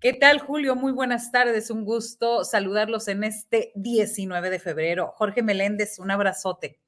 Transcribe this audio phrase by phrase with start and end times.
[0.00, 0.76] ¿Qué tal, Julio?
[0.76, 1.70] Muy buenas tardes.
[1.72, 5.12] Un gusto saludarlos en este 19 de febrero.
[5.16, 6.78] Jorge Meléndez, un abrazote.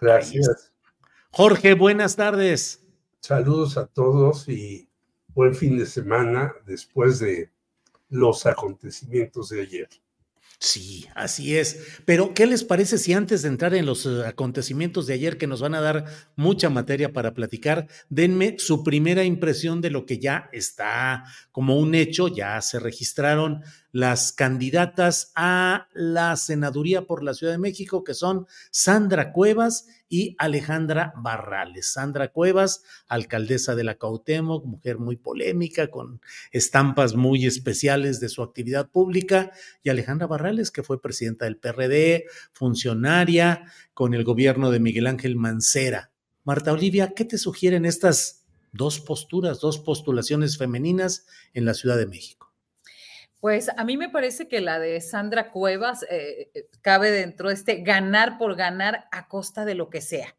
[0.00, 0.72] Gracias.
[1.32, 2.86] Jorge, buenas tardes.
[3.18, 4.88] Saludos a todos y
[5.34, 7.50] buen fin de semana después de
[8.10, 9.88] los acontecimientos de ayer.
[10.58, 12.00] Sí, así es.
[12.06, 15.46] Pero, ¿qué les parece si antes de entrar en los eh, acontecimientos de ayer, que
[15.46, 20.18] nos van a dar mucha materia para platicar, denme su primera impresión de lo que
[20.18, 27.34] ya está como un hecho, ya se registraron las candidatas a la senaduría por la
[27.34, 31.92] Ciudad de México, que son Sandra Cuevas y Alejandra Barrales.
[31.92, 36.20] Sandra Cuevas, alcaldesa de la Cautemoc, mujer muy polémica, con
[36.52, 39.50] estampas muy especiales de su actividad pública,
[39.82, 45.36] y Alejandra Barrales, que fue presidenta del PRD, funcionaria con el gobierno de Miguel Ángel
[45.36, 46.10] Mancera.
[46.44, 52.06] Marta Olivia, ¿qué te sugieren estas dos posturas, dos postulaciones femeninas en la Ciudad de
[52.06, 52.45] México?
[53.40, 57.54] Pues a mí me parece que la de Sandra Cuevas eh, eh, cabe dentro de
[57.54, 60.34] este ganar por ganar a costa de lo que sea.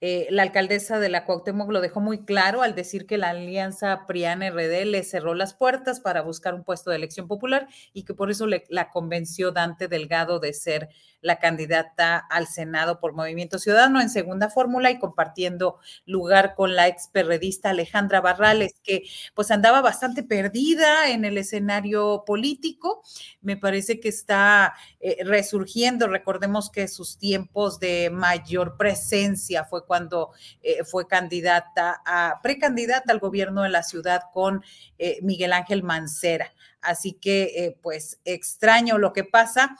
[0.00, 4.04] Eh, la alcaldesa de la Cuauhtémoc lo dejó muy claro al decir que la alianza
[4.08, 8.28] PRIAN-RD le cerró las puertas para buscar un puesto de elección popular y que por
[8.28, 10.88] eso la convenció Dante Delgado de ser
[11.22, 16.88] la candidata al Senado por Movimiento Ciudadano en segunda fórmula y compartiendo lugar con la
[16.88, 23.02] ex perredista Alejandra Barrales, que pues andaba bastante perdida en el escenario político.
[23.40, 26.08] Me parece que está eh, resurgiendo.
[26.08, 30.32] Recordemos que sus tiempos de mayor presencia fue cuando
[30.62, 34.64] eh, fue candidata a precandidata al gobierno de la ciudad con
[34.98, 36.52] eh, Miguel Ángel Mancera.
[36.80, 39.76] Así que, pues, extraño lo que pasa.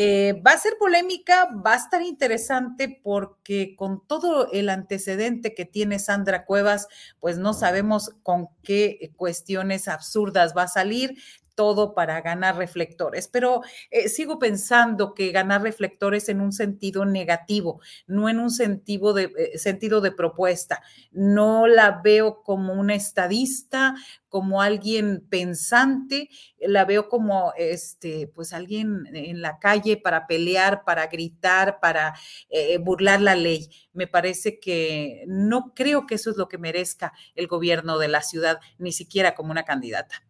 [0.00, 5.64] Eh, va a ser polémica, va a estar interesante porque con todo el antecedente que
[5.64, 6.86] tiene Sandra Cuevas,
[7.18, 11.16] pues no sabemos con qué cuestiones absurdas va a salir
[11.58, 17.80] todo para ganar reflectores, pero eh, sigo pensando que ganar reflectores en un sentido negativo,
[18.06, 20.80] no en un sentido de, eh, sentido de propuesta.
[21.10, 23.96] No la veo como una estadista,
[24.28, 26.28] como alguien pensante,
[26.60, 32.14] la veo como este, pues alguien en la calle para pelear, para gritar, para
[32.50, 33.68] eh, burlar la ley.
[33.92, 38.22] Me parece que no creo que eso es lo que merezca el gobierno de la
[38.22, 40.27] ciudad, ni siquiera como una candidata.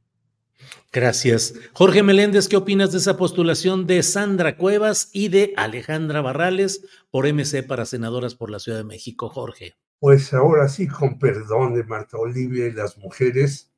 [0.92, 1.54] Gracias.
[1.74, 7.26] Jorge Meléndez, ¿qué opinas de esa postulación de Sandra Cuevas y de Alejandra Barrales por
[7.26, 9.28] MC para senadoras por la Ciudad de México?
[9.28, 9.74] Jorge.
[10.00, 13.70] Pues ahora sí, con perdón de Marta Olivia y las mujeres,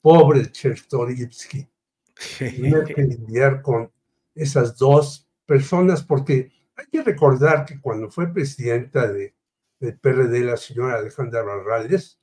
[0.00, 1.68] pobre Chertorivsky.
[2.38, 3.90] Tiene que lidiar con
[4.34, 9.34] esas dos personas porque hay que recordar que cuando fue presidenta de,
[9.78, 12.18] del PRD, la señora Alejandra Barrales,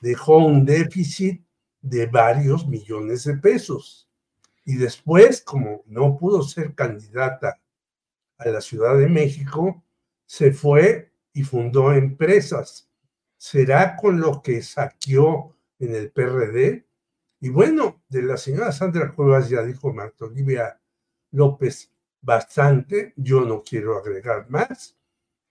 [0.00, 1.43] dejó un déficit
[1.84, 4.08] de varios millones de pesos.
[4.64, 7.60] Y después, como no pudo ser candidata
[8.38, 9.84] a la Ciudad de México,
[10.24, 12.88] se fue y fundó empresas.
[13.36, 16.86] ¿Será con lo que saqueó en el PRD?
[17.40, 20.80] Y bueno, de la señora Sandra Cuevas ya dijo Marta Olivia
[21.32, 21.92] López
[22.22, 24.96] bastante, yo no quiero agregar más,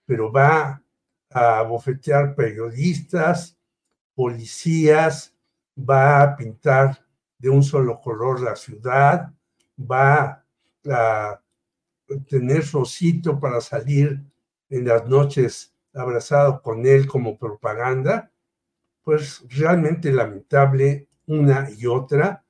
[0.03, 0.83] pero va
[1.29, 3.56] a bofetear periodistas,
[4.15, 5.32] policías,
[5.78, 7.06] va a pintar
[7.38, 9.31] de un solo color la ciudad,
[9.80, 10.46] va
[10.90, 11.42] a
[12.28, 14.22] tener rosito para salir
[14.70, 18.30] en las noches abrazado con él como propaganda.
[19.04, 22.44] pues realmente lamentable una y otra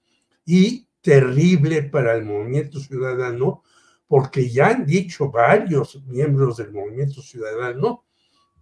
[0.45, 3.63] y terrible para el movimiento ciudadano,
[4.07, 8.03] porque ya han dicho varios miembros del movimiento ciudadano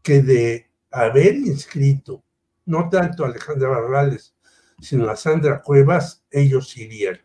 [0.01, 2.23] que de haber inscrito
[2.65, 4.35] no tanto Alejandra Barrales,
[4.81, 7.21] sino a Sandra Cuevas, ellos irían.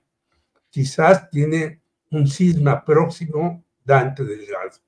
[0.70, 1.80] Quizás tiene
[2.10, 4.78] un cisma próximo Dante Delgado.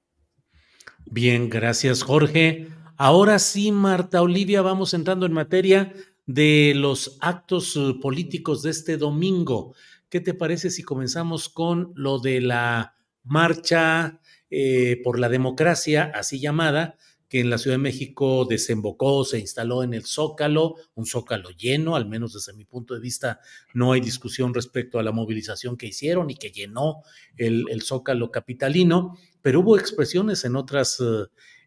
[1.06, 2.68] Bien, gracias Jorge.
[2.96, 5.94] Ahora sí, Marta Olivia, vamos entrando en materia
[6.26, 9.74] de los actos eh, políticos de este domingo.
[10.08, 12.94] ¿Qué te parece si comenzamos con lo de la
[13.24, 16.96] marcha eh, por la democracia, así llamada,
[17.28, 21.94] que en la Ciudad de México desembocó, se instaló en el Zócalo, un Zócalo lleno,
[21.94, 23.40] al menos desde mi punto de vista
[23.74, 27.02] no hay discusión respecto a la movilización que hicieron y que llenó
[27.36, 31.02] el, Zócalo capitalino, pero hubo expresiones en otras,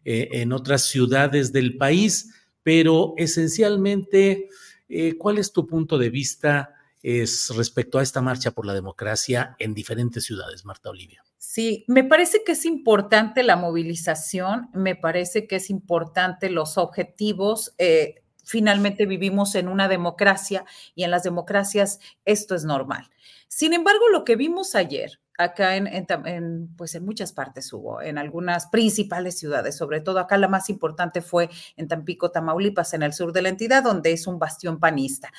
[0.04, 4.48] eh, en otras ciudades del país, pero esencialmente,
[4.88, 9.56] eh, ¿cuál es tu punto de vista es respecto a esta marcha por la democracia
[9.58, 11.24] en diferentes ciudades, Marta Olivia?
[11.38, 17.74] Sí, me parece que es importante la movilización, me parece que es importante los objetivos.
[17.78, 20.64] Eh, finalmente vivimos en una democracia
[20.94, 23.10] y en las democracias esto es normal.
[23.48, 28.66] Sin embargo, lo que vimos ayer, acá en, pues en muchas partes hubo, en algunas
[28.66, 33.32] principales ciudades, sobre todo acá la más importante fue en Tampico, Tamaulipas, en el sur
[33.32, 35.32] de la entidad, donde es un bastión panista.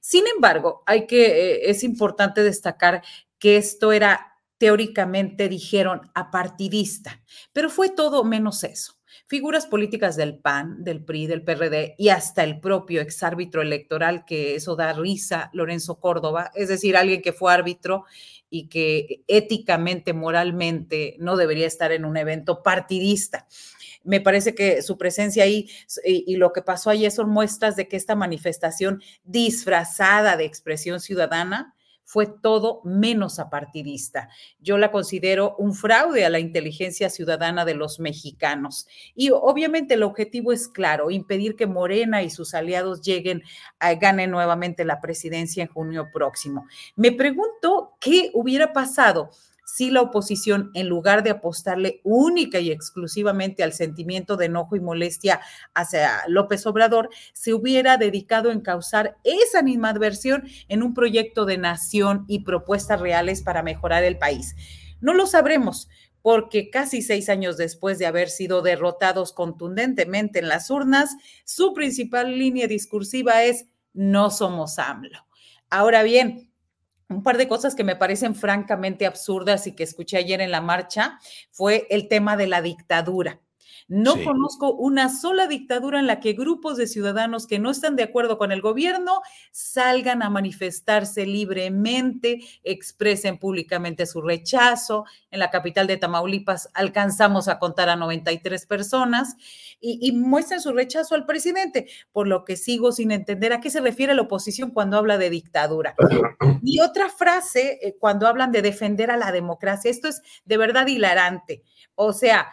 [0.00, 3.02] Sin embargo, hay que, eh, es importante destacar
[3.38, 7.22] que esto era teóricamente dijeron apartidista,
[7.52, 8.94] pero fue todo menos eso.
[9.26, 14.54] Figuras políticas del PAN, del PRI, del PRD y hasta el propio exárbitro electoral, que
[14.54, 18.04] eso da risa, Lorenzo Córdoba, es decir, alguien que fue árbitro
[18.50, 23.46] y que éticamente, moralmente no debería estar en un evento partidista.
[24.04, 25.68] Me parece que su presencia ahí
[26.04, 31.74] y, lo que pasó allí son muestras de que esta manifestación disfrazada de expresión ciudadana
[32.08, 34.30] fue todo menos apartidista.
[34.60, 38.86] Yo la considero un fraude a la inteligencia ciudadana de los mexicanos.
[39.14, 43.42] Y obviamente el objetivo es claro, impedir que Morena y sus aliados lleguen
[43.78, 46.66] a ganen nuevamente la presidencia en junio próximo.
[46.96, 49.30] Me pregunto qué hubiera pasado
[49.70, 54.80] si la oposición, en lugar de apostarle única y exclusivamente al sentimiento de enojo y
[54.80, 55.40] molestia
[55.74, 62.24] hacia López Obrador, se hubiera dedicado en causar esa animadversión en un proyecto de nación
[62.28, 64.56] y propuestas reales para mejorar el país.
[65.02, 65.90] No lo sabremos,
[66.22, 71.14] porque casi seis años después de haber sido derrotados contundentemente en las urnas,
[71.44, 75.26] su principal línea discursiva es no somos AMLO.
[75.68, 76.47] Ahora bien,
[77.08, 80.60] un par de cosas que me parecen francamente absurdas y que escuché ayer en la
[80.60, 81.18] marcha
[81.50, 83.40] fue el tema de la dictadura.
[83.88, 88.02] No conozco una sola dictadura en la que grupos de ciudadanos que no están de
[88.02, 95.06] acuerdo con el gobierno salgan a manifestarse libremente, expresen públicamente su rechazo.
[95.30, 99.36] En la capital de Tamaulipas alcanzamos a contar a 93 personas
[99.80, 103.70] y, y muestren su rechazo al presidente, por lo que sigo sin entender a qué
[103.70, 105.94] se refiere la oposición cuando habla de dictadura.
[106.62, 110.86] Y otra frase, eh, cuando hablan de defender a la democracia, esto es de verdad
[110.86, 111.62] hilarante.
[111.94, 112.48] O sea,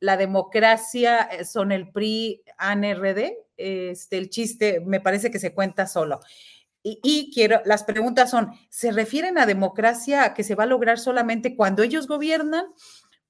[0.00, 5.86] la democracia eh, son el PRI, ANRD, este, el chiste me parece que se cuenta
[5.86, 6.20] solo.
[6.86, 11.56] Y, quiero, las preguntas son, ¿se refieren a democracia que se va a lograr solamente
[11.56, 12.66] cuando ellos gobiernan?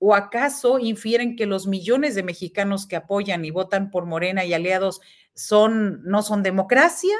[0.00, 4.54] ¿O acaso infieren que los millones de mexicanos que apoyan y votan por Morena y
[4.54, 5.00] aliados
[5.34, 7.14] son, no son democracia?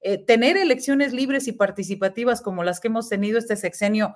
[0.00, 4.14] Eh, tener elecciones libres y participativas como las que hemos tenido este sexenio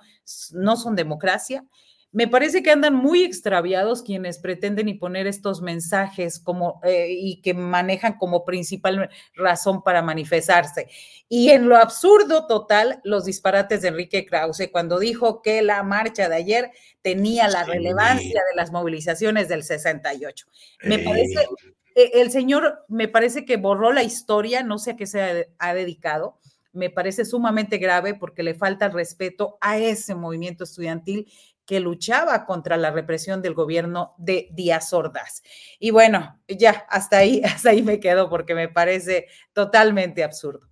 [0.52, 1.66] no son democracia.
[2.10, 7.52] Me parece que andan muy extraviados quienes pretenden imponer estos mensajes como, eh, y que
[7.52, 10.88] manejan como principal razón para manifestarse.
[11.28, 16.30] Y en lo absurdo total, los disparates de Enrique Krause cuando dijo que la marcha
[16.30, 16.70] de ayer
[17.02, 20.46] tenía la relevancia de las movilizaciones del 68.
[20.84, 21.46] Me parece,
[21.94, 25.74] eh, el señor me parece que borró la historia, no sé a qué se ha
[25.74, 26.38] dedicado
[26.72, 31.26] me parece sumamente grave porque le falta el respeto a ese movimiento estudiantil
[31.68, 35.42] que luchaba contra la represión del gobierno de Díaz Ordaz.
[35.78, 40.66] Y bueno, ya hasta ahí, hasta ahí me quedo porque me parece totalmente absurdo.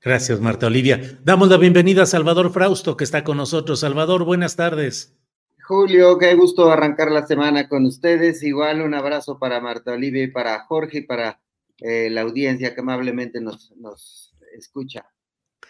[0.00, 0.98] Gracias, Marta Olivia.
[1.22, 3.80] Damos la bienvenida a Salvador Frausto, que está con nosotros.
[3.80, 5.14] Salvador, buenas tardes.
[5.62, 8.42] Julio, qué gusto arrancar la semana con ustedes.
[8.42, 11.38] Igual un abrazo para Marta Olivia y para Jorge y para
[11.80, 15.04] eh, la audiencia que amablemente nos, nos escucha.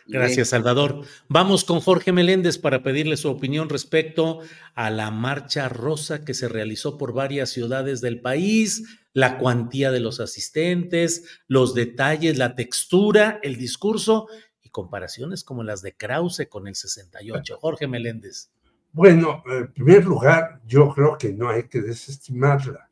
[0.07, 1.03] Gracias, Salvador.
[1.29, 4.41] Vamos con Jorge Meléndez para pedirle su opinión respecto
[4.75, 10.01] a la marcha rosa que se realizó por varias ciudades del país, la cuantía de
[10.01, 14.27] los asistentes, los detalles, la textura, el discurso
[14.63, 17.59] y comparaciones como las de Krause con el 68.
[17.61, 18.51] Jorge Meléndez.
[18.93, 22.91] Bueno, en primer lugar, yo creo que no hay que desestimarla.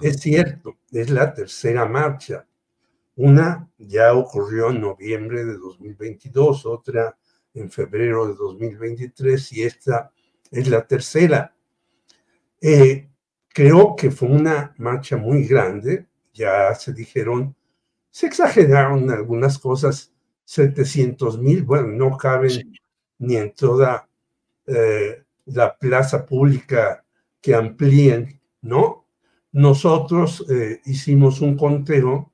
[0.00, 2.46] Es cierto, es la tercera marcha
[3.16, 7.16] una ya ocurrió en noviembre de 2022, otra
[7.54, 10.10] en febrero de 2023 y esta
[10.50, 11.54] es la tercera.
[12.60, 13.08] Eh,
[13.48, 17.54] creo que fue una marcha muy grande, ya se dijeron,
[18.10, 20.12] se exageraron algunas cosas,
[20.44, 22.72] 700 mil, bueno, no caben
[23.18, 24.08] ni en toda
[24.66, 27.04] eh, la plaza pública
[27.40, 29.06] que amplíen, ¿no?
[29.52, 32.31] Nosotros eh, hicimos un conteo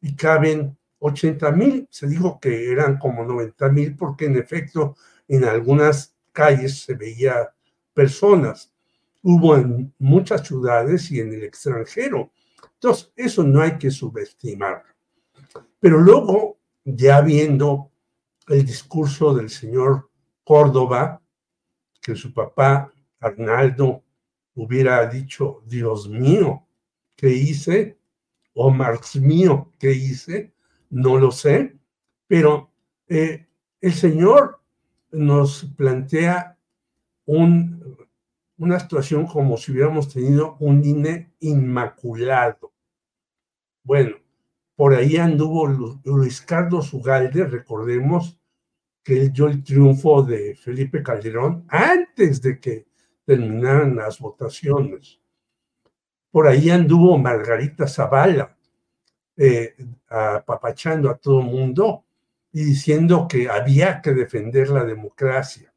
[0.00, 1.88] y caben 80 mil.
[1.90, 4.96] Se dijo que eran como 90 mil porque en efecto
[5.28, 7.54] en algunas calles se veía
[7.94, 8.72] personas.
[9.22, 12.30] Hubo en muchas ciudades y en el extranjero.
[12.74, 14.84] Entonces, eso no hay que subestimar.
[15.78, 17.90] Pero luego, ya viendo
[18.48, 20.10] el discurso del señor
[20.42, 21.22] Córdoba,
[22.00, 24.02] que su papá Arnaldo
[24.54, 26.66] hubiera dicho, Dios mío,
[27.14, 27.99] ¿qué hice?
[28.62, 30.52] O Marx mío que hice,
[30.90, 31.78] no lo sé,
[32.26, 32.70] pero
[33.08, 33.46] eh,
[33.80, 34.60] el Señor
[35.12, 36.58] nos plantea
[37.24, 37.96] un,
[38.58, 42.74] una situación como si hubiéramos tenido un INE inmaculado.
[43.82, 44.16] Bueno,
[44.76, 45.66] por ahí anduvo
[46.04, 48.38] Luis Carlos Ugalde, recordemos
[49.02, 52.86] que él dio el triunfo de Felipe Calderón antes de que
[53.24, 55.19] terminaran las votaciones.
[56.30, 58.56] Por ahí anduvo Margarita Zavala,
[59.36, 59.74] eh,
[60.08, 62.04] apapachando a todo mundo
[62.52, 65.72] y diciendo que había que defender la democracia.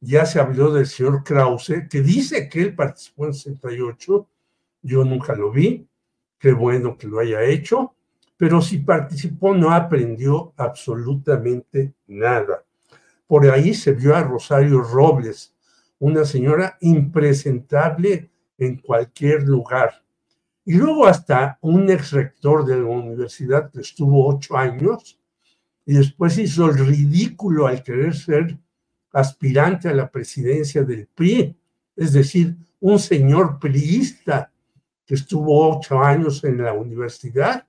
[0.00, 4.28] Ya se habló del señor Krause, que dice que él participó en 68,
[4.82, 5.88] yo nunca lo vi,
[6.38, 7.94] qué bueno que lo haya hecho,
[8.36, 12.62] pero si participó no aprendió absolutamente nada.
[13.26, 15.54] Por ahí se vio a Rosario Robles,
[15.98, 20.02] una señora impresentable en cualquier lugar.
[20.64, 25.18] Y luego hasta un ex rector de la universidad que estuvo ocho años
[25.84, 28.58] y después hizo el ridículo al querer ser
[29.12, 31.56] aspirante a la presidencia del PRI,
[31.94, 34.52] es decir, un señor priista
[35.06, 37.66] que estuvo ocho años en la universidad,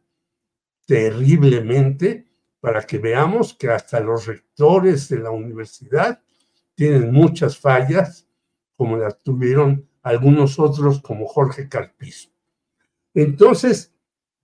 [0.86, 2.25] terriblemente,
[2.60, 6.20] para que veamos que hasta los rectores de la universidad
[6.74, 8.27] tienen muchas fallas,
[8.75, 12.30] como las tuvieron algunos otros como Jorge Carpizo.
[13.14, 13.94] Entonces,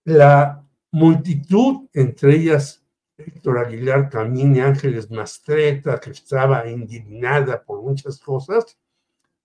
[0.04, 2.84] la multitud, entre ellas
[3.18, 8.78] Héctor Aguilar Camín y Ángeles Mastreta, que estaba indignada por muchas cosas,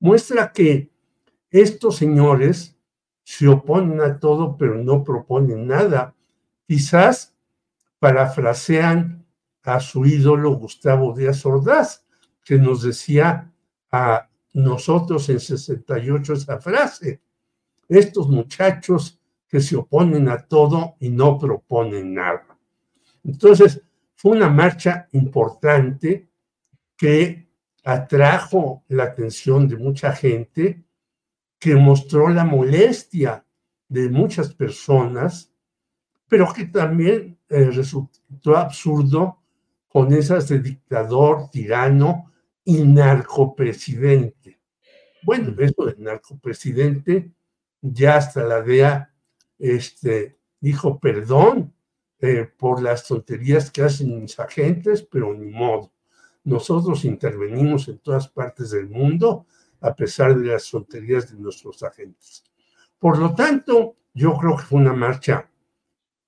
[0.01, 0.91] muestra que
[1.51, 2.77] estos señores
[3.23, 6.15] se oponen a todo, pero no proponen nada.
[6.67, 7.37] Quizás
[7.99, 9.27] parafrasean
[9.63, 12.07] a su ídolo Gustavo Díaz Ordaz,
[12.45, 13.53] que nos decía
[13.91, 14.28] a
[14.59, 17.21] nosotros en 68 esa frase.
[17.89, 22.59] Estos muchachos que se oponen a todo y no proponen nada.
[23.25, 23.83] Entonces,
[24.15, 26.29] fue una marcha importante
[26.97, 27.49] que
[27.85, 30.85] atrajo la atención de mucha gente,
[31.59, 33.45] que mostró la molestia
[33.89, 35.53] de muchas personas,
[36.29, 39.39] pero que también eh, resultó absurdo
[39.89, 42.29] con esas de dictador, tirano
[42.69, 44.61] y narcopresidente.
[45.23, 47.33] Bueno, eso del narcopresidente,
[47.81, 49.11] ya hasta la DEA
[49.59, 51.73] este, dijo perdón
[52.21, 55.95] eh, por las tonterías que hacen mis agentes, pero ni modo.
[56.45, 59.47] Nosotros intervenimos en todas partes del mundo
[59.81, 62.45] a pesar de las tonterías de nuestros agentes.
[62.99, 65.49] Por lo tanto, yo creo que fue una marcha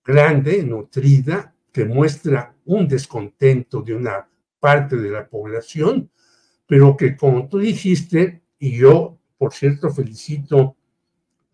[0.02, 4.26] grande, nutrida, que muestra un descontento de una
[4.58, 6.10] parte de la población,
[6.70, 10.76] pero que como tú dijiste, y yo, por cierto, felicito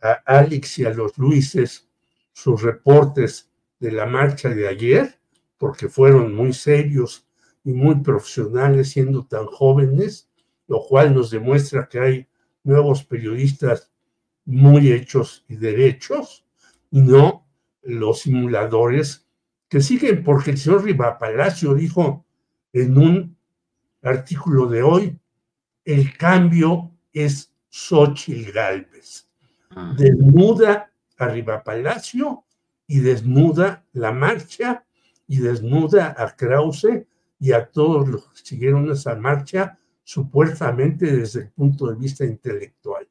[0.03, 1.89] a Alex y a los Luises
[2.35, 5.19] sus reportes de la marcha de ayer,
[5.57, 7.27] porque fueron muy serios
[7.65, 10.29] y muy profesionales siendo tan jóvenes,
[10.69, 12.29] lo cual nos demuestra que hay
[12.63, 13.91] nuevos periodistas
[14.45, 16.45] muy hechos y derechos,
[16.91, 17.49] y no
[17.81, 19.27] los simuladores
[19.71, 22.27] que siguen, porque el señor Riva Palacio dijo
[22.75, 23.36] en un
[24.07, 25.19] artículo de hoy,
[25.85, 29.29] el cambio es Xochitl Galvez.
[29.71, 29.95] Ah.
[29.97, 32.45] Desnuda arriba Palacio
[32.87, 34.85] y desnuda la marcha
[35.27, 37.07] y desnuda a Krause
[37.39, 43.09] y a todos los que siguieron esa marcha, supuestamente desde el punto de vista intelectual.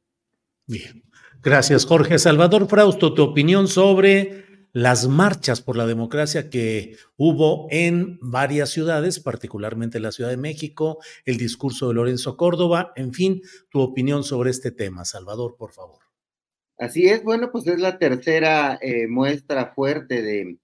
[0.65, 1.03] Bien,
[1.41, 2.17] gracias Jorge.
[2.17, 4.45] Salvador Frausto, tu opinión sobre
[4.75, 11.00] las marchas por la democracia que hubo en varias ciudades, particularmente la Ciudad de México,
[11.24, 15.05] el discurso de Lorenzo Córdoba, en fin, tu opinión sobre este tema.
[15.05, 16.00] Salvador, por favor.
[16.77, 20.58] Así es, bueno, pues es la tercera eh, muestra fuerte de,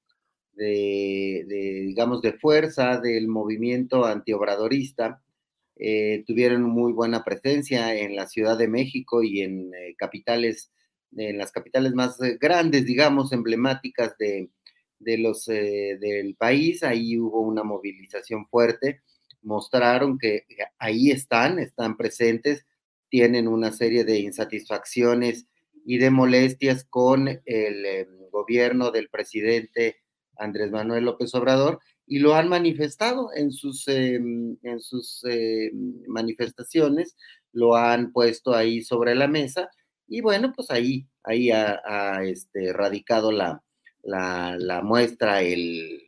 [0.55, 1.45] de,
[1.87, 5.21] digamos, de fuerza del movimiento antiobradorista.
[5.77, 10.69] Eh, tuvieron muy buena presencia en la Ciudad de México y en eh, capitales,
[11.15, 14.49] en las capitales más grandes, digamos, emblemáticas de,
[14.99, 16.83] de los, del país.
[16.83, 19.01] Ahí hubo una movilización fuerte.
[19.41, 20.45] Mostraron que
[20.77, 22.65] ahí están, están presentes,
[23.09, 25.47] tienen una serie de insatisfacciones
[25.85, 29.97] y de molestias con el gobierno del presidente
[30.37, 35.23] Andrés Manuel López Obrador y lo han manifestado en sus, en sus
[36.07, 37.15] manifestaciones,
[37.51, 39.69] lo han puesto ahí sobre la mesa
[40.11, 43.63] y bueno, pues ahí, ahí ha, este, radicado la,
[44.03, 46.05] la, muestra, el,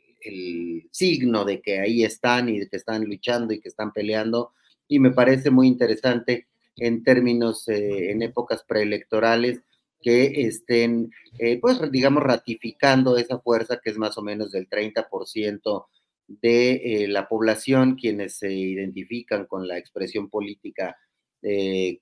[0.91, 4.51] signo de que ahí están y de que están luchando y que están peleando
[4.87, 9.61] y me parece muy interesante en términos, eh, en épocas preelectorales,
[10.01, 15.87] que estén, eh, pues, digamos, ratificando esa fuerza que es más o menos del 30%
[16.27, 20.97] de eh, la población quienes se identifican con la expresión política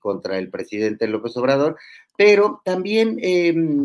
[0.00, 1.76] contra el presidente López Obrador,
[2.16, 3.16] pero también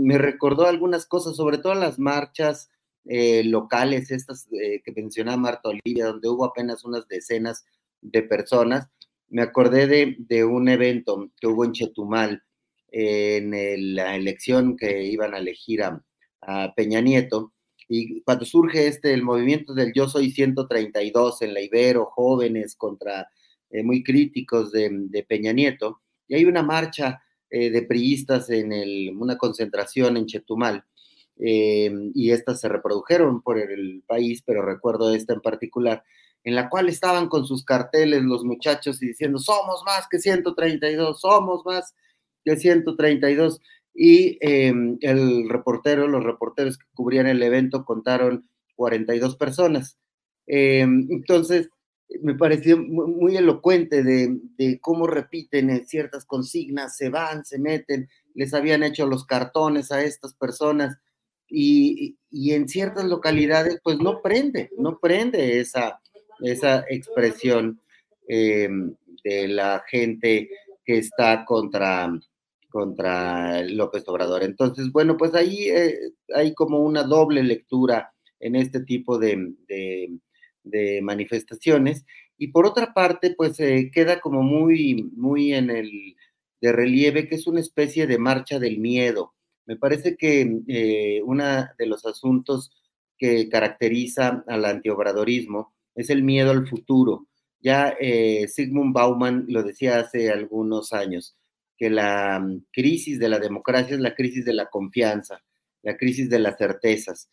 [0.04, 2.70] me recordó algunas cosas, sobre todo las marchas
[3.06, 7.66] locales, estas que mencionaba Marta Olivia, donde hubo apenas unas decenas
[8.02, 8.88] de personas,
[9.30, 12.44] me acordé de, un evento que hubo en Chetumal
[12.90, 16.04] en la elección que iban a elegir a,
[16.76, 17.52] Peña Nieto.
[17.90, 23.28] Y cuando surge este, el movimiento del Yo Soy 132 en la Ibero, jóvenes contra
[23.70, 28.72] eh, muy críticos de, Peña Nieto, y hay una marcha eh, de priistas en
[29.18, 30.84] una concentración en Chetumal,
[31.40, 36.04] eh, y estas se reprodujeron por el país, pero recuerdo esta en particular,
[36.44, 41.20] en la cual estaban con sus carteles los muchachos y diciendo, somos más que 132,
[41.20, 41.94] somos más
[42.44, 43.62] que 132.
[43.94, 49.98] Y em, el reportero, los reporteros que cubrían el evento contaron 42 personas.
[50.46, 51.70] Em, entonces,
[52.22, 58.84] me pareció muy, elocuente de, cómo repiten ciertas consignas, se van, se meten, les habían
[58.84, 60.98] hecho los cartones a estas personas
[61.50, 66.02] y, y en ciertas localidades pues no prende, no prende esa,
[66.42, 67.80] esa expresión
[68.28, 70.50] em, de la gente
[70.86, 72.10] que está contra,
[72.70, 74.44] contra López Obrador.
[74.44, 75.98] Entonces, bueno, pues ahí eh,
[76.34, 79.54] hay como una doble lectura en este tipo de,
[81.02, 82.06] manifestaciones.
[82.38, 86.16] Y por otra parte, pues eh, queda como muy, muy en el
[86.62, 89.34] de relieve que es una especie de marcha del miedo.
[89.66, 91.46] Me parece que eh, uno
[91.78, 92.72] de los asuntos
[93.18, 97.28] que caracteriza al antiobradorismo es el miedo al futuro.
[97.60, 101.36] Ya eh, Sigmund Bauman lo decía hace algunos años,
[101.78, 105.44] que la mm, crisis de la democracia es la crisis de la confianza,
[105.84, 107.30] la crisis de las certezas.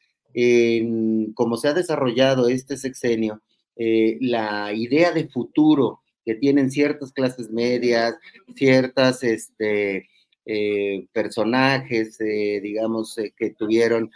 [1.34, 3.40] Como se ha desarrollado este sexenio,
[3.76, 8.16] eh, la idea de futuro que tienen ciertas clases medias,
[8.54, 10.08] ciertas este,
[10.46, 14.10] eh, personajes, digamos, que tuvieron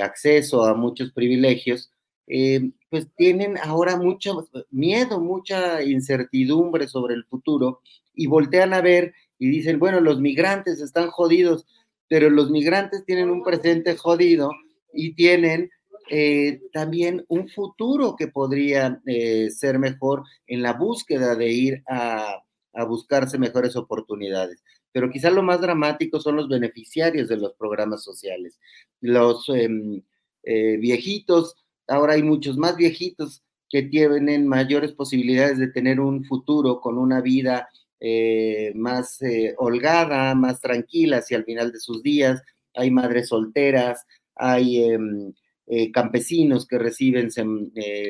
[0.00, 1.90] acceso a muchos privilegios,
[2.26, 7.80] eh, pues tienen ahora mucho miedo, mucha incertidumbre sobre el futuro
[8.14, 11.66] y voltean a ver y dicen, bueno, los migrantes están jodidos,
[12.08, 14.50] pero los migrantes tienen un presente jodido
[14.94, 15.70] y tienen
[16.10, 22.42] eh, también un futuro que podría eh, ser mejor en la búsqueda de ir a,
[22.72, 28.04] a buscarse mejores oportunidades pero quizá lo más dramático son los beneficiarios de los programas
[28.04, 28.60] sociales,
[29.00, 30.00] los em,
[30.44, 31.56] viejitos
[31.88, 37.20] ahora hay muchos más viejitos que tienen mayores posibilidades de tener un futuro con una
[37.20, 37.68] vida
[38.00, 42.42] eh, más eh, holgada, más tranquila hacia el final de sus días.
[42.74, 44.04] Hay madres solteras,
[44.36, 45.32] hay em,
[45.66, 47.30] eh, campesinos que reciben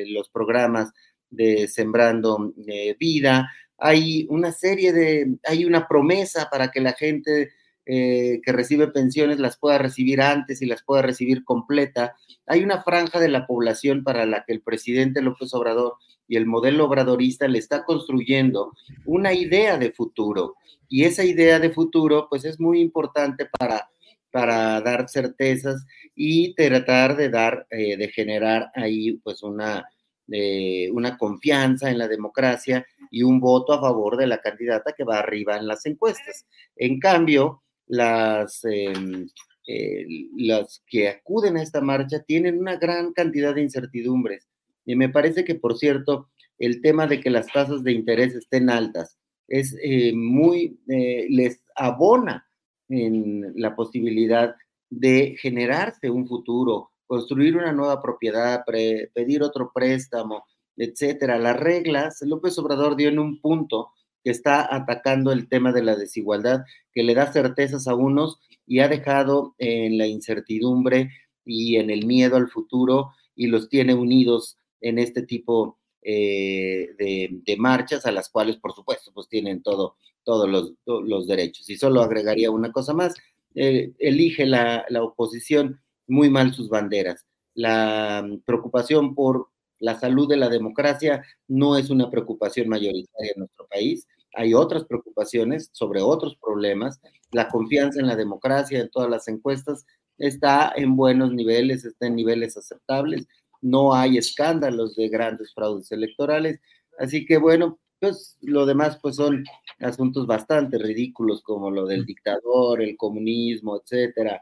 [0.07, 0.91] los programas
[1.29, 2.53] de Sembrando
[2.99, 3.49] Vida.
[3.77, 7.51] Hay una serie de, hay una promesa para que la gente
[7.87, 12.15] que recibe pensiones las pueda recibir antes y las pueda recibir completa
[12.47, 15.95] hay una franja de la población para la que el presidente López Obrador
[16.27, 18.73] y el modelo obradorista le está construyendo
[19.05, 20.55] una idea de futuro.
[20.87, 23.89] Y esa idea de futuro, pues es muy importante para,
[24.35, 29.87] para dar certezas y tratar de dar, eh, de generar ahí, pues una,
[30.29, 35.05] eh, una confianza en la democracia y un voto a favor de la candidata que
[35.05, 36.45] va arriba en las encuestas.
[36.75, 39.25] En cambio, las, em,
[39.67, 44.49] eh, las que acuden a esta marcha tienen una gran cantidad de incertidumbres.
[44.85, 48.69] Y me parece que, por cierto, el tema de que las tasas de interés estén
[48.69, 49.17] altas
[49.47, 52.45] es eh, muy, les abona
[52.89, 54.55] en la posibilidad
[54.89, 60.45] de generarse un futuro, construir una nueva propiedad, pedir otro préstamo,
[60.77, 61.37] etcétera.
[61.37, 63.91] Las reglas, López Obrador dio en un punto
[64.23, 68.79] que está atacando el tema de la desigualdad, que le da certezas a unos y
[68.79, 71.11] ha dejado en la incertidumbre
[71.45, 77.55] y en el miedo al futuro y los tiene unidos en este tipo eh, de,
[77.57, 81.69] marchas a las cuales, por supuesto, pues tienen todo, todos los, derechos.
[81.69, 83.13] Y solo agregaría una cosa más,
[83.55, 87.25] eh, elige la, la oposición muy mal sus banderas.
[87.53, 93.39] La mm, preocupación por la salud de la democracia no es una preocupación mayoritaria en
[93.39, 94.07] nuestro país.
[94.33, 96.99] Hay otras preocupaciones sobre otros problemas.
[97.31, 99.85] La confianza en la democracia en todas las encuestas
[100.17, 103.27] está en buenos niveles, está en niveles aceptables.
[103.61, 106.59] No hay escándalos de grandes fraudes electorales.
[106.97, 109.43] Así que bueno, pues lo demás pues son
[109.79, 114.41] asuntos bastante ridículos como lo del dictador, el comunismo, etcétera,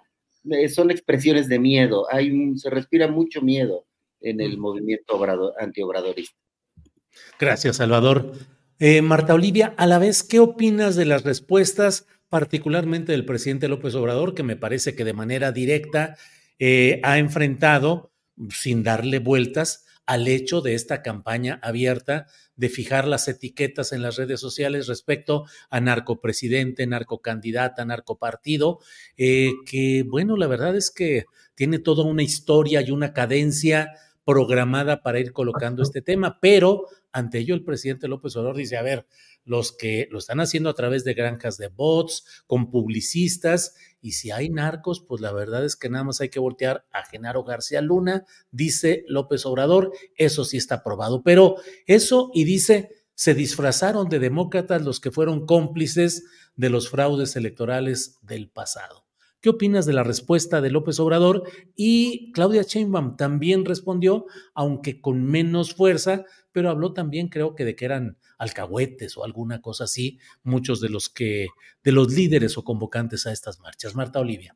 [0.50, 3.86] eh, son expresiones de miedo, hay se respira mucho miedo
[4.20, 5.20] en el movimiento
[5.60, 6.36] antiobradorista.
[7.40, 8.34] Gracias, Salvador.
[8.80, 13.96] Eh, Marta Olivia, a la vez, ¿qué opinas de las respuestas, particularmente del presidente López
[13.96, 16.18] Obrador, que me parece que de manera directa
[16.60, 18.12] eh, ha enfrentado,
[18.50, 24.16] sin darle vueltas, al hecho de esta campaña abierta de fijar las etiquetas en las
[24.16, 28.80] redes sociales respecto a narcopresidente, narcocandidata, narcopartido,
[29.18, 33.92] eh, que bueno, la verdad es que tiene toda una historia y una cadencia
[34.26, 38.82] programada para ir colocando este tema, pero ante ello el presidente López Obrador dice, a
[38.82, 39.08] ver,
[39.46, 44.32] los que lo están haciendo a través de granjas de bots, con publicistas, y si
[44.32, 47.82] hay narcos, pues la verdad es que nada más hay que voltear a Genaro García
[47.82, 54.20] Luna, dice López Obrador, eso sí está probado, pero eso y dice, se disfrazaron de
[54.20, 59.06] demócratas los que fueron cómplices de los fraudes electorales del pasado.
[59.44, 61.44] ¿Qué opinas de la respuesta de López Obrador?
[61.76, 66.24] Y Claudia Sheinbaum también respondió, aunque con menos fuerza,
[66.54, 70.90] pero habló también, creo que de que eran alcahuetes o alguna cosa así, muchos de
[70.90, 71.48] los que,
[71.84, 73.96] de los líderes o convocantes a estas marchas.
[73.96, 74.56] Marta Olivia.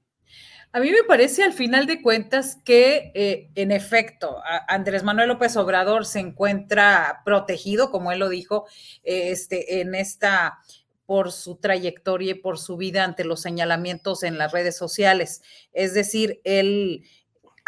[0.74, 5.56] A mí me parece al final de cuentas que, eh, en efecto, Andrés Manuel López
[5.58, 8.66] Obrador se encuentra protegido, como él lo dijo,
[9.04, 10.60] este, en esta
[11.08, 15.42] por su trayectoria y por su vida ante los señalamientos en las redes sociales.
[15.72, 17.06] Es decir, él,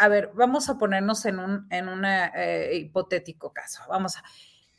[0.00, 1.88] a ver, vamos a ponernos en un en
[2.34, 3.82] eh, hipotético caso.
[3.86, 4.24] Vamos a,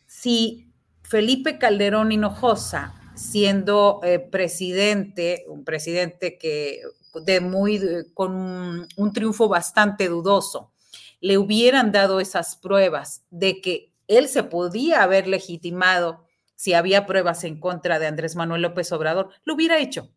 [0.07, 6.81] si Felipe Calderón Hinojosa, siendo eh, presidente, un presidente que
[7.23, 7.79] de muy,
[8.15, 10.71] con un triunfo bastante dudoso,
[11.19, 17.43] le hubieran dado esas pruebas de que él se podía haber legitimado si había pruebas
[17.43, 20.09] en contra de Andrés Manuel López Obrador, lo hubiera hecho,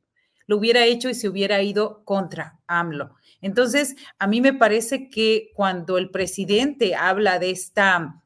[0.46, 3.14] lo hubiera hecho y se hubiera ido contra AMLO.
[3.40, 8.22] Entonces, a mí me parece que cuando el presidente habla de esta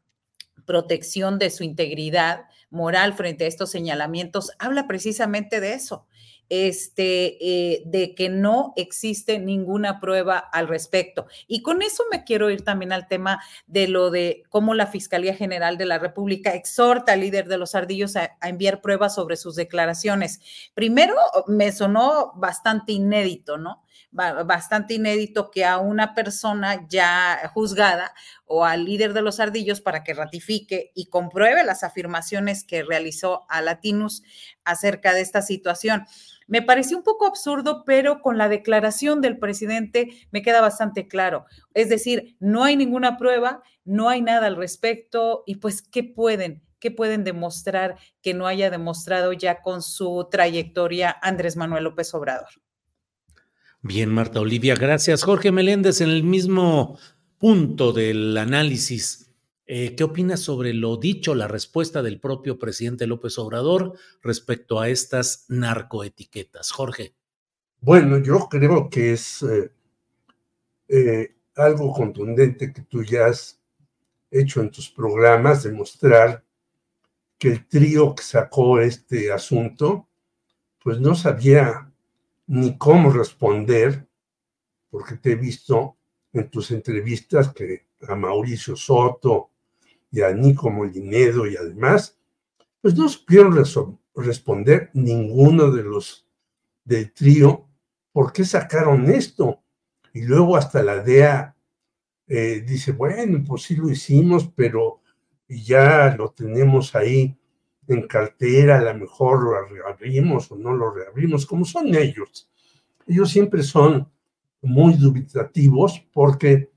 [0.65, 6.07] protección de su integridad moral frente a estos señalamientos, habla precisamente de eso,
[6.49, 11.27] este, eh, de que no existe ninguna prueba al respecto.
[11.47, 15.35] Y con eso me quiero ir también al tema de lo de cómo la Fiscalía
[15.35, 19.37] General de la República exhorta al líder de los ardillos a, a enviar pruebas sobre
[19.37, 20.41] sus declaraciones.
[20.75, 21.15] Primero,
[21.47, 23.83] me sonó bastante inédito, ¿no?
[24.11, 28.15] Bastante inédito que a una persona ya juzgada
[28.47, 33.47] o al líder de los ardillos para que ratifique y compruebe las afirmaciones que realizó
[33.49, 34.23] a Latinus
[34.65, 36.07] acerca de esta situación.
[36.47, 41.45] Me pareció un poco absurdo, pero con la declaración del presidente me queda bastante claro.
[41.75, 46.63] Es decir, no hay ninguna prueba, no hay nada al respecto y pues, ¿qué pueden?
[46.81, 52.49] ¿Qué pueden demostrar que no haya demostrado ya con su trayectoria Andrés Manuel López Obrador?
[53.83, 55.23] Bien, Marta Olivia, gracias.
[55.23, 56.99] Jorge Meléndez, en el mismo
[57.39, 59.29] punto del análisis
[59.71, 64.89] eh, ¿Qué opinas sobre lo dicho, la respuesta del propio presidente López Obrador respecto a
[64.89, 66.71] estas narcoetiquetas?
[66.71, 67.15] Jorge.
[67.83, 69.71] Bueno, yo creo que es eh,
[70.89, 73.61] eh, algo contundente que tú ya has
[74.31, 76.43] hecho en tus programas, demostrar
[77.37, 80.09] que el trío que sacó este asunto,
[80.83, 81.88] pues no sabía
[82.49, 84.09] ni cómo responder,
[84.91, 85.97] porque te he visto
[86.33, 89.51] en tus entrevistas que a Mauricio Soto,
[90.11, 92.19] y a Nico Molinedo y además,
[92.81, 93.55] pues no supieron
[94.15, 96.27] responder ninguno de los
[96.85, 97.69] del trío
[98.13, 99.63] por qué sacaron esto.
[100.15, 101.55] Y luego hasta la DEA
[102.27, 105.03] eh, dice, bueno, pues sí lo hicimos, pero
[105.49, 107.37] ya lo tenemos ahí
[107.89, 112.51] en cartera, a lo mejor lo reabrimos o no lo reabrimos, como son ellos.
[113.07, 114.09] Ellos siempre son
[114.61, 116.71] muy dubitativos porque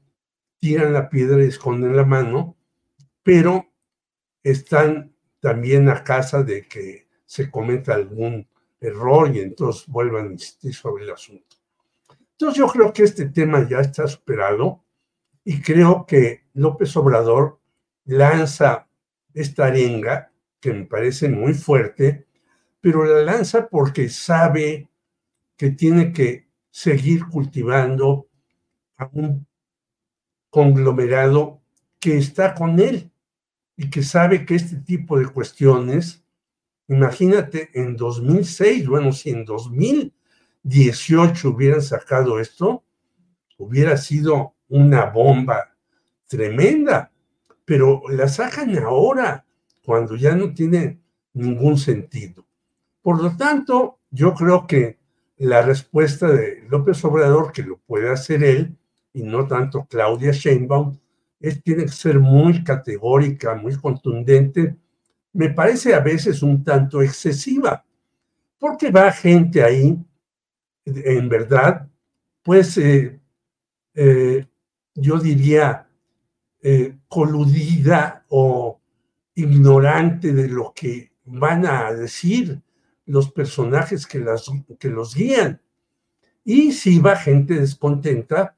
[0.59, 2.55] tiran la piedra y esconden la mano,
[3.23, 3.65] pero
[4.41, 8.47] están también a casa de que se cometa algún
[8.79, 11.57] error y entonces vuelvan a insistir sobre el asunto.
[12.31, 14.83] Entonces yo creo que este tema ya está superado
[15.43, 17.59] y creo que López Obrador
[18.05, 18.87] lanza
[19.33, 20.30] esta arenga
[20.61, 22.25] que me parece muy fuerte,
[22.79, 24.87] pero la lanza porque sabe
[25.57, 28.29] que tiene que seguir cultivando
[28.97, 29.45] a un
[30.49, 31.61] conglomerado
[31.99, 33.11] que está con él
[33.75, 36.23] y que sabe que este tipo de cuestiones,
[36.87, 42.83] imagínate en 2006, bueno, si en 2018 hubieran sacado esto,
[43.57, 45.75] hubiera sido una bomba
[46.27, 47.11] tremenda,
[47.65, 49.45] pero la sacan ahora,
[49.83, 50.99] cuando ya no tiene
[51.33, 52.45] ningún sentido.
[53.01, 54.99] Por lo tanto, yo creo que
[55.37, 58.77] la respuesta de López Obrador, que lo puede hacer él,
[59.13, 60.97] y no tanto Claudia Sheinbaum,
[61.39, 64.75] es, tiene que ser muy categórica, muy contundente,
[65.33, 67.83] me parece a veces un tanto excesiva,
[68.59, 69.97] porque va gente ahí,
[70.85, 71.87] en verdad,
[72.43, 73.19] pues eh,
[73.93, 74.45] eh,
[74.93, 75.87] yo diría
[76.61, 78.80] eh, coludida o
[79.35, 82.61] ignorante de lo que van a decir
[83.05, 85.61] los personajes que, las, que los guían.
[86.43, 88.57] Y si va gente descontenta,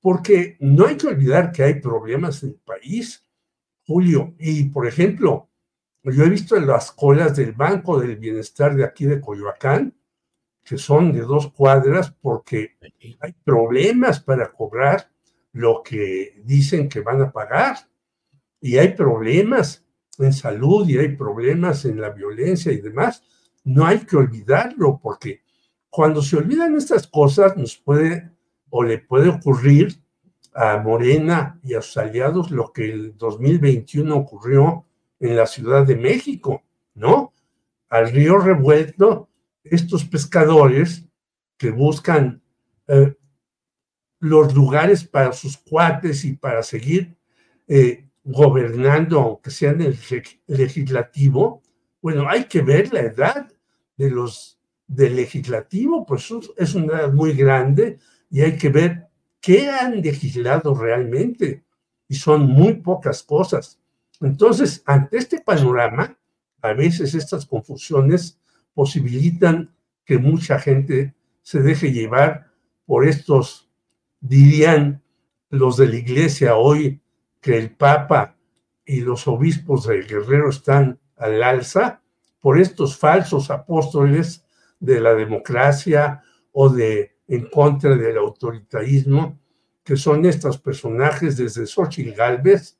[0.00, 3.24] porque no hay que olvidar que hay problemas en el país,
[3.86, 4.34] Julio.
[4.38, 5.48] Y, por ejemplo,
[6.02, 9.94] yo he visto en las colas del Banco del Bienestar de aquí de Coyoacán,
[10.64, 12.76] que son de dos cuadras, porque
[13.20, 15.10] hay problemas para cobrar
[15.52, 17.76] lo que dicen que van a pagar.
[18.60, 19.84] Y hay problemas
[20.24, 23.22] en salud y hay problemas en la violencia y demás.
[23.64, 25.42] No hay que olvidarlo, porque
[25.88, 28.30] cuando se olvidan estas cosas nos puede
[28.70, 30.00] o le puede ocurrir
[30.54, 34.86] a Morena y a sus aliados lo que el 2021 ocurrió
[35.18, 36.62] en la Ciudad de México,
[36.94, 37.32] ¿no?
[37.88, 39.28] Al río revuelto,
[39.62, 41.04] estos pescadores
[41.56, 42.42] que buscan
[42.88, 43.16] eh,
[44.20, 47.16] los lugares para sus cuates y para seguir
[47.68, 49.98] eh, gobernando, aunque sea en el
[50.46, 51.62] legislativo,
[52.00, 53.52] bueno, hay que ver la edad
[53.96, 59.06] de los del legislativo, pues es una edad muy grande y hay que ver
[59.40, 61.64] qué han legislado realmente.
[62.08, 63.78] Y son muy pocas cosas.
[64.20, 66.18] Entonces, ante este panorama,
[66.60, 68.40] a veces estas confusiones
[68.74, 69.72] posibilitan
[70.04, 72.50] que mucha gente se deje llevar
[72.84, 73.70] por estos,
[74.20, 75.02] dirían
[75.50, 76.99] los de la iglesia hoy,
[77.40, 78.36] que el Papa
[78.84, 82.02] y los obispos del Guerrero están al alza,
[82.40, 84.44] por estos falsos apóstoles
[84.78, 86.22] de la democracia
[86.52, 89.38] o de en contra del autoritarismo,
[89.84, 92.78] que son estos personajes desde Xochitl Galvez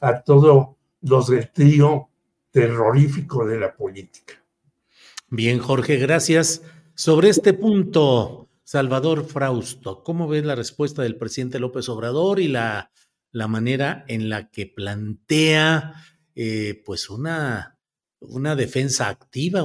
[0.00, 2.08] a todos los del trío
[2.50, 4.34] terrorífico de la política.
[5.28, 6.62] Bien, Jorge, gracias.
[6.94, 12.90] Sobre este punto, Salvador Frausto, ¿cómo ves la respuesta del presidente López Obrador y la,
[13.32, 15.94] la manera en la que plantea
[16.34, 17.78] eh, pues una,
[18.20, 19.62] una defensa activa?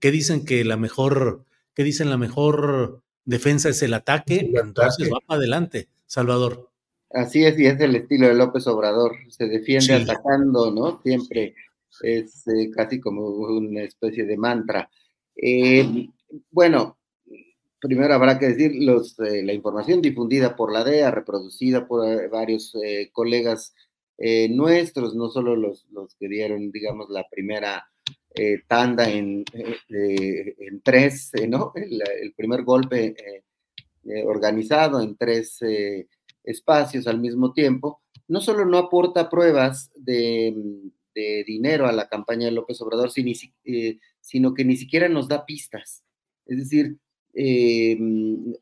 [0.00, 5.18] ¿Qué dicen que la mejor, qué dicen la mejor defensa es el ataque, entonces va
[5.26, 6.70] para adelante, Salvador.
[7.10, 11.00] Así es, y es el estilo de López Obrador, se defiende atacando, ¿no?
[11.02, 11.54] Siempre
[12.02, 14.88] es eh, casi como una especie de mantra.
[15.34, 16.08] Eh,
[16.50, 16.98] bueno,
[17.86, 22.76] primero habrá que decir, los, eh, la información difundida por la DEA, reproducida por varios
[23.12, 23.74] colegas
[24.50, 25.86] nuestros, no solo los,
[26.18, 27.86] que dieron, digamos, la primera
[28.38, 29.44] eh, tanda en,
[29.88, 31.72] eh, tres, eh, ¿no?
[31.74, 33.14] El, primer golpe
[34.26, 35.58] organizado en tres
[36.44, 40.54] espacios al mismo tiempo, no solo no aporta pruebas de,
[41.46, 46.04] dinero a la campaña de López Obrador, sino que ni siquiera nos da pistas.
[46.44, 46.98] Es decir,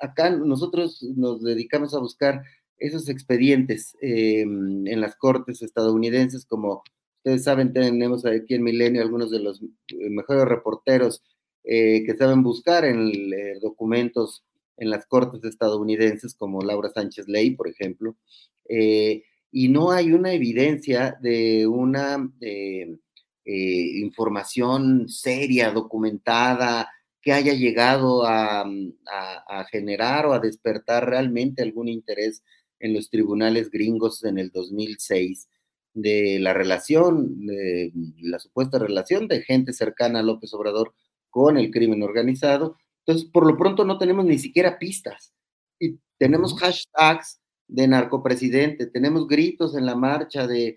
[0.00, 2.42] acá nosotros nos dedicamos a buscar
[2.78, 6.82] esos expedientes en las cortes estadounidenses como
[7.24, 11.22] Ustedes saben, tenemos aquí en Milenio algunos de los eh, mejores reporteros
[11.64, 14.44] eh, que saben buscar en eh, documentos
[14.76, 18.14] en las cortes estadounidenses, como Laura Sánchez Ley, por ejemplo.
[18.68, 22.94] y no hay una evidencia de una eh,
[23.46, 26.90] eh, información seria, documentada,
[27.24, 28.66] que haya llegado a,
[29.06, 32.44] a, generar o a despertar realmente algún interés
[32.78, 35.48] en los tribunales gringos en el 2006
[35.94, 40.94] de la relación, de la supuesta relación de gente cercana a López Obrador
[41.30, 42.76] con el crimen organizado.
[43.06, 45.32] Entonces, por lo pronto no tenemos ni siquiera pistas.
[45.80, 50.76] Y tenemos hashtags de narcopresidente, tenemos gritos en la marcha de,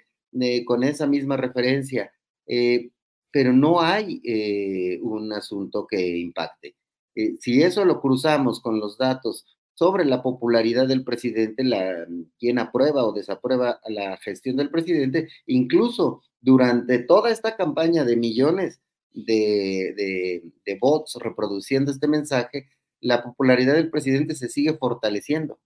[0.66, 2.12] con esa misma referencia,
[2.46, 2.92] eh,
[3.38, 6.76] pero no hay eh, un asunto que impacte.
[7.14, 9.46] Eh, si eso lo cruzamos con los datos
[9.76, 11.64] sobre la popularidad del presidente,
[12.40, 18.82] quien aprueba o desaprueba la gestión del presidente, incluso durante toda esta campaña de millones
[19.14, 20.42] de
[20.82, 22.70] bots reproduciendo este mensaje,
[23.02, 25.60] la popularidad del presidente se sigue fortaleciendo.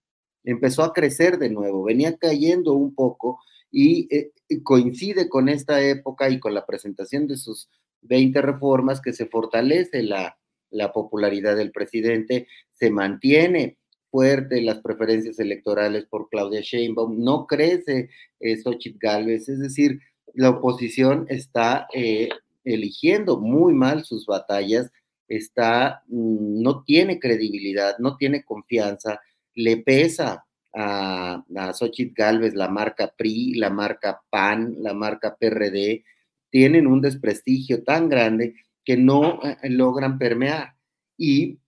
[0.44, 3.40] Empezó a crecer de nuevo, venía cayendo un poco
[3.72, 4.30] y eh,
[4.62, 7.68] coincide con esta época y con la presentación de sus
[8.02, 10.38] 20 reformas que se fortalece la,
[10.70, 13.78] la popularidad del presidente, se mantiene
[14.10, 20.00] fuerte las preferencias electorales por Claudia Sheinbaum, no crece eh, Xochitl Gálvez, es decir,
[20.34, 22.28] la oposición está eh,
[22.64, 24.90] eligiendo muy mal sus batallas,
[25.28, 29.20] está, mm, no tiene credibilidad, no tiene confianza,
[29.54, 36.04] le pesa a, a Xochitl Gálvez la marca PRI, la marca PAN, la marca PRD,
[36.50, 38.54] tienen un desprestigio tan grande
[38.84, 40.74] que no eh, logran permear.
[41.16, 41.58] Y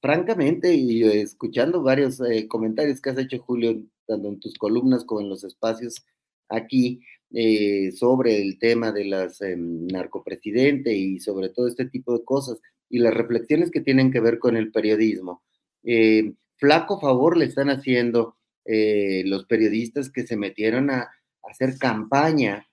[0.00, 5.20] francamente, y escuchando varios eh, comentarios que has hecho, Julio, tanto en tus columnas como
[5.20, 6.04] en los espacios
[6.48, 7.00] aquí,
[7.32, 12.98] eh, sobre el tema de las narcopresidente y sobre todo este tipo de cosas y
[12.98, 15.42] las reflexiones que tienen que ver con el periodismo.
[15.82, 21.10] Eh, flaco favor le están haciendo los periodistas que se metieron a, a
[21.50, 22.66] hacer campaña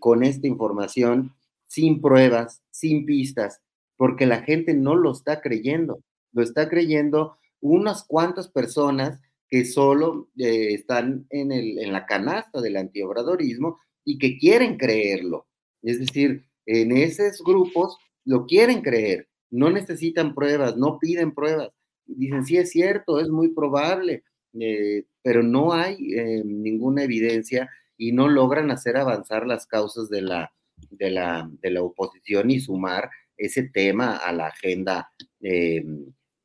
[0.00, 1.32] con esta información
[1.66, 3.62] sin pruebas, sin pistas,
[3.96, 6.00] porque la gente no lo está creyendo
[6.34, 12.60] lo está creyendo unas cuantas personas que solo eh, están en, el, en la canasta
[12.60, 15.46] del antiobradorismo y que quieren creerlo.
[15.82, 21.70] Es decir, en esos grupos lo quieren creer, no necesitan pruebas, no piden pruebas.
[22.06, 24.24] Dicen, sí es cierto, es muy probable,
[24.60, 30.22] eh, pero no hay eh, ninguna evidencia y no logran hacer avanzar las causas de
[30.22, 30.52] la,
[30.90, 35.10] de la, de la oposición y sumar ese tema a la agenda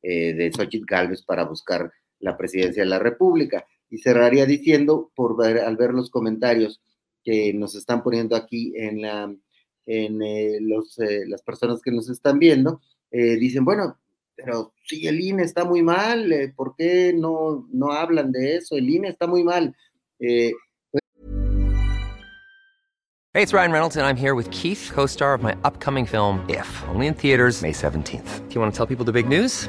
[0.02, 3.66] eh, de Xochitl Galvez para buscar la presidencia de la República.
[3.90, 6.80] Y cerraría diciendo, por ver, al ver los comentarios
[7.22, 9.34] que nos están poniendo aquí en, la,
[9.86, 12.80] en eh, los, eh, las personas que nos están viendo,
[13.12, 13.98] dicen, bueno,
[14.42, 18.76] pero si el INE está muy mal, eh, ¿por qué no, no hablan de eso?
[18.76, 19.74] El INE está muy mal.
[20.18, 20.52] Pues
[23.32, 26.82] hey, it's Ryan Reynolds, and I'm here with Keith, co-star of my upcoming film, If,
[26.88, 28.48] only in theaters May 17th.
[28.48, 29.68] Do you want to tell people the big news?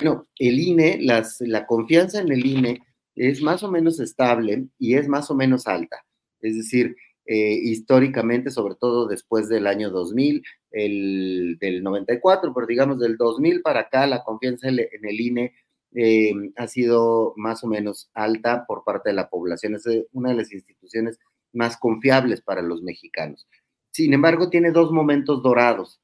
[0.00, 2.80] Bueno, el INE, la confianza en el INE
[3.14, 6.04] es más o menos estable y es más o menos alta.
[6.40, 12.98] Es decir, eh, históricamente, sobre todo después del año 2000, el, del 94, pero digamos
[12.98, 15.52] del 2000 para acá, la confianza en el INE
[15.94, 19.74] eh, ha sido más o menos alta por parte de la población.
[19.74, 21.18] Es una de las instituciones
[21.52, 23.46] más confiables para los mexicanos.
[23.90, 26.00] Sin embargo, tiene dos momentos dorados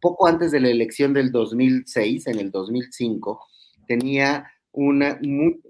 [0.00, 3.40] poco antes de la elección del 2006, en el 2005,
[3.86, 5.18] tenía una,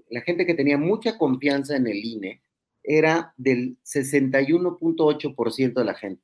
[0.09, 2.41] la gente que tenía mucha confianza en el INE
[2.83, 6.23] era del 61.8% de la gente.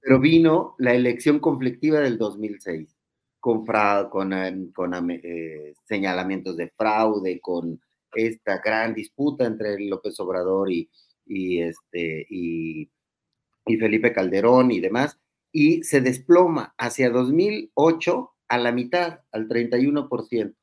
[0.00, 2.96] Pero vino la elección conflictiva del 2006,
[3.38, 3.66] con,
[4.10, 7.78] con, em, con eh, señalamientos de fraude, con
[8.14, 10.88] esta gran disputa entre López Obrador y,
[11.26, 12.90] y, este, y,
[13.66, 15.21] y Felipe Calderón y demás
[15.52, 20.54] y se desploma hacia 2008 a la mitad, al 31%.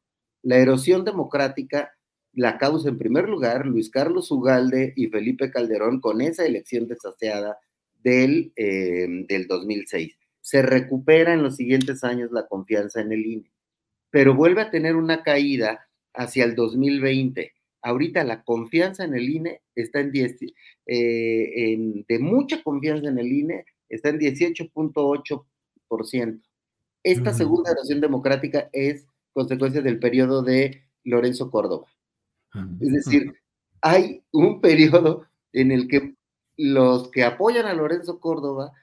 [0.41, 1.91] La erosión democrática
[2.33, 7.57] la causa en primer lugar Luis Carlos Ugalde y Felipe Calderón con esa elección desaseada
[7.95, 10.17] del, eh, del 2006.
[10.41, 13.51] Se recupera en los siguientes años la confianza en el INE,
[14.09, 17.53] pero vuelve a tener una caída hacia el 2020.
[17.81, 20.37] Ahorita la confianza en el INE está en 10,
[20.85, 26.41] eh, de mucha confianza en el INE, está en 18.8%.
[27.03, 31.87] Esta segunda erosión democrática es consecuencia del periodo de Lorenzo Córdoba.
[32.79, 33.33] Es decir,
[33.81, 36.13] hay un periodo en el que
[36.57, 38.73] los que apoyan a Lorenzo Córdoba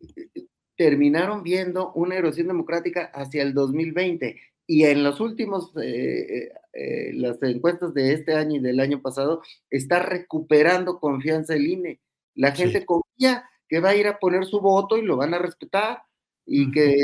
[0.00, 7.12] eh, terminaron viendo una erosión democrática hacia el 2020 y en los últimos, eh, eh,
[7.14, 12.00] las encuestas de este año y del año pasado, está recuperando confianza el INE.
[12.34, 15.38] La gente confía que va a ir a poner su voto y lo van a
[15.38, 16.02] respetar
[16.44, 16.94] y que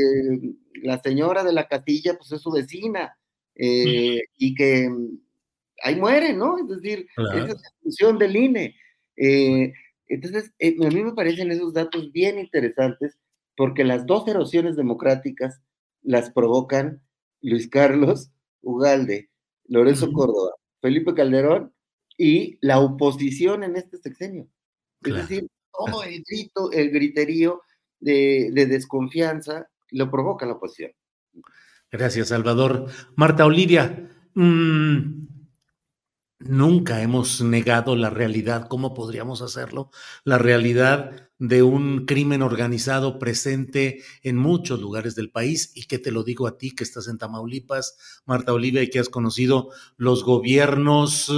[0.82, 3.16] la señora de la Catilla pues es su vecina
[3.54, 4.88] y que
[5.82, 6.58] ahí muere, ¿no?
[6.58, 8.76] Es decir, esa es la función del INE.
[9.16, 9.72] Eh,
[10.06, 13.18] entonces, eh, a mí me parecen esos datos bien interesantes
[13.56, 15.60] porque las dos erosiones democráticas
[16.02, 17.02] las provocan
[17.40, 18.30] Luis Carlos
[18.62, 19.30] Ugalde,
[19.66, 21.72] Lorenzo Córdoba, Felipe Calderón
[22.16, 24.48] y la oposición en este sexenio.
[25.04, 27.62] Es decir, todo el grito, el griterío
[28.00, 30.92] de, desconfianza lo provoca la oposición.
[31.90, 32.86] Gracias, Salvador.
[33.16, 35.22] Marta Olivia, mmm,
[36.44, 39.90] Nunca hemos negado la realidad, ¿cómo podríamos hacerlo?
[40.24, 46.10] La realidad de un crimen organizado presente en muchos lugares del país y que te
[46.10, 50.24] lo digo a ti que estás en Tamaulipas, Marta Olivia, y que has conocido los
[50.24, 51.30] gobiernos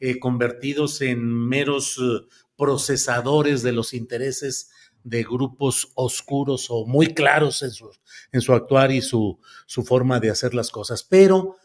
[0.00, 2.26] eh, convertidos en meros eh,
[2.60, 4.70] procesadores de los intereses
[5.02, 7.88] de grupos oscuros o muy claros en su,
[8.32, 11.02] en su actuar y su, su forma de hacer las cosas.
[11.02, 11.56] Pero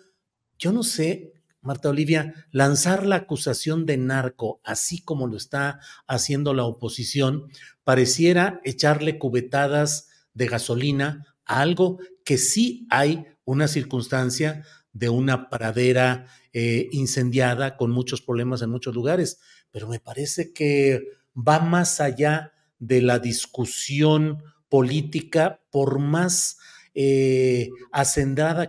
[0.57, 1.33] yo no sé
[1.65, 7.49] Marta Olivia, lanzar la acusación de narco, así como lo está haciendo la oposición,
[7.83, 16.27] pareciera echarle cubetadas de gasolina a algo que sí hay una circunstancia de una pradera
[16.53, 19.39] eh, incendiada con muchos problemas en muchos lugares,
[19.75, 21.01] pero me parece que
[21.35, 26.57] va más allá de la discusión política, por más
[26.93, 27.71] eh,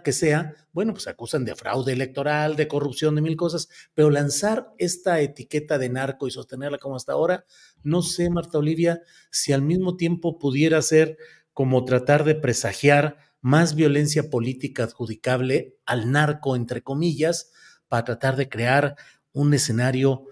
[0.03, 4.73] que sea, bueno, pues acusan de fraude electoral, de corrupción, de mil cosas, pero lanzar
[4.79, 7.45] esta etiqueta de narco y sostenerla como hasta ahora,
[7.85, 9.01] no sé, Marta Olivia,
[9.31, 11.19] si al mismo tiempo pudiera ser
[11.53, 17.53] como tratar de presagiar más violencia política adjudicable al narco, entre comillas,
[17.87, 18.97] para tratar de crear
[19.31, 20.25] un escenario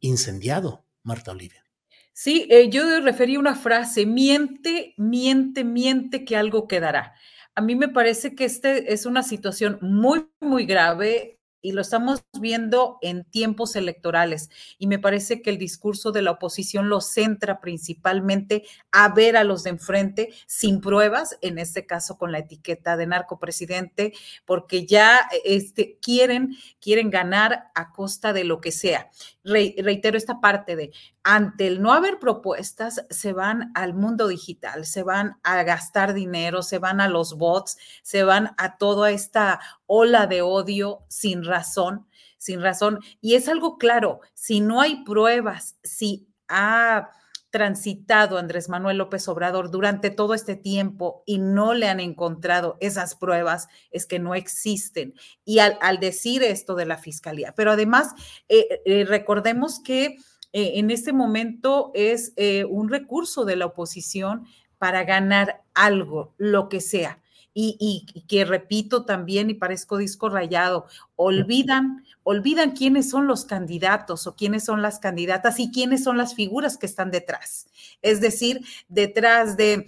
[0.00, 1.64] incendiado, Marta Olivia.
[2.12, 7.14] Sí, eh, yo referí una frase, miente, miente, miente que algo quedará.
[7.54, 12.24] A mí me parece que este es una situación muy, muy grave y lo estamos
[12.40, 14.50] viendo en tiempos electorales.
[14.78, 19.44] Y me parece que el discurso de la oposición lo centra principalmente a ver a
[19.44, 24.12] los de enfrente sin pruebas, en este caso con la etiqueta de narcopresidente,
[24.44, 29.10] porque ya este, quieren, quieren ganar a costa de lo que sea.
[29.44, 30.92] reitero esta parte de
[31.22, 36.62] ante el no haber propuestas, se van al mundo digital, se van a gastar dinero,
[36.62, 42.06] se van a los bots, se van a toda esta ola de odio sin razón,
[42.38, 43.00] sin razón.
[43.20, 47.10] Y es algo claro, si no hay pruebas, si ha
[47.50, 53.14] transitado Andrés Manuel López Obrador durante todo este tiempo y no le han encontrado esas
[53.16, 55.14] pruebas, es que no existen.
[55.44, 58.14] Y al, decir esto de la fiscalía, pero además,
[58.48, 60.16] eh, eh, recordemos que
[60.52, 62.32] eh, en este momento es
[62.68, 64.46] un recurso de la oposición
[64.78, 67.20] para ganar algo, lo que sea.
[67.52, 70.86] Y, que repito también, y parezco disco rayado,
[71.16, 76.34] olvidan, olvidan quiénes son los candidatos o quiénes son las candidatas y quiénes son las
[76.34, 77.66] figuras que están detrás.
[78.02, 79.86] Es decir, detrás de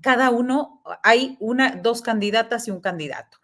[0.00, 3.38] cada uno hay una, dos candidatas y un candidato.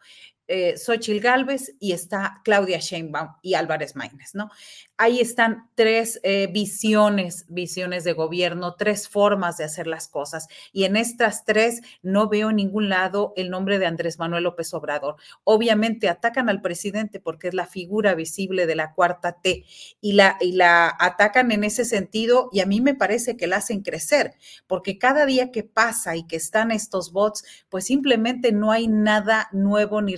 [0.49, 4.51] Eh, Xochil Gálvez y está Claudia Sheinbaum y Álvarez Maínez, ¿no?
[4.99, 10.49] ahí están tres eh, visiones, visiones de gobierno, tres formas de hacer las cosas.
[10.73, 14.75] Y en estas tres no veo en ningún lado el nombre de Andrés Manuel López
[14.75, 15.15] Obrador.
[15.45, 19.65] Obviamente atacan al presidente porque es la figura visible de la cuarta T
[20.01, 23.59] y la, y la atacan en ese sentido y a mí me parece que la
[23.59, 24.35] hacen crecer
[24.67, 29.49] porque cada día que pasa y que están estos bots, pues simplemente no hay nada
[29.53, 30.17] nuevo ni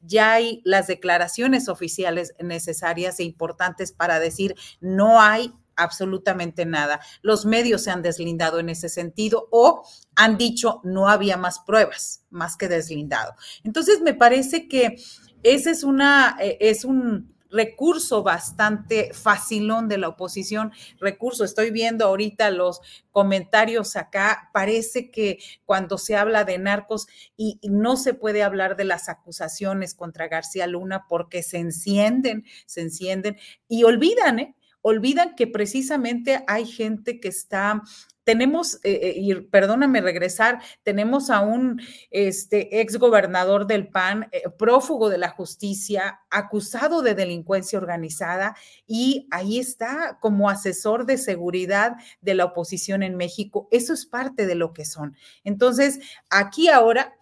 [0.00, 7.00] Ya hay las declaraciones oficiales necesarias e importantes para decir no hay absolutamente nada.
[7.22, 9.82] Los medios se han deslindado en ese sentido o
[10.16, 13.34] han dicho no había más pruebas, más que deslindado.
[13.64, 14.96] Entonces, me parece que
[15.42, 22.04] ese es una, eh, es un recurso bastante facilón de la oposición, recurso, estoy viendo
[22.04, 22.80] ahorita los
[23.12, 28.84] comentarios acá, parece que cuando se habla de narcos y, no se puede hablar de
[28.84, 33.36] las acusaciones contra García Luna porque se encienden, se encienden
[33.68, 34.56] y olvidan, ¿eh?
[34.84, 37.82] Olvidan que precisamente hay gente que está
[38.24, 41.80] tenemos, eh, eh, y perdóname regresar, tenemos a un
[42.10, 48.56] este, ex gobernador del PAN, eh, prófugo de la justicia, acusado de delincuencia organizada,
[48.86, 53.68] y ahí está como asesor de seguridad de la oposición en México.
[53.70, 55.16] Eso es parte de lo que son.
[55.44, 57.14] Entonces, aquí ahora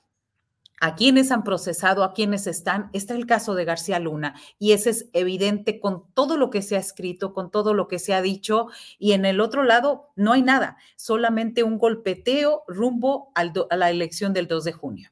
[0.83, 2.91] a quienes han procesado, a quienes están.
[2.93, 6.75] Está el caso de García Luna y ese es evidente con todo lo que se
[6.75, 8.67] ha escrito, con todo lo que se ha dicho
[8.99, 14.33] y en el otro lado no hay nada, solamente un golpeteo rumbo a la elección
[14.33, 15.11] del 2 de junio.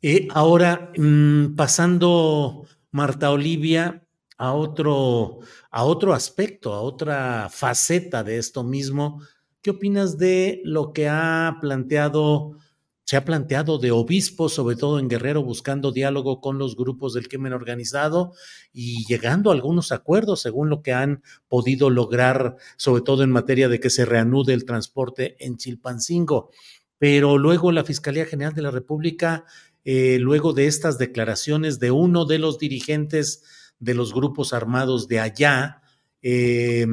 [0.00, 4.06] Eh, ahora, mm, pasando, Marta Olivia,
[4.38, 5.40] a otro,
[5.72, 9.20] a otro aspecto, a otra faceta de esto mismo,
[9.62, 12.56] ¿qué opinas de lo que ha planteado?
[13.04, 17.28] Se ha planteado de obispos, sobre todo en Guerrero, buscando diálogo con los grupos del
[17.28, 18.32] crimen organizado
[18.72, 23.68] y llegando a algunos acuerdos según lo que han podido lograr, sobre todo en materia
[23.68, 26.50] de que se reanude el transporte en Chilpancingo.
[26.96, 29.44] Pero luego la Fiscalía General de la República,
[29.84, 33.42] eh, luego de estas declaraciones de uno de los dirigentes
[33.78, 35.82] de los grupos armados de allá,
[36.22, 36.86] eh,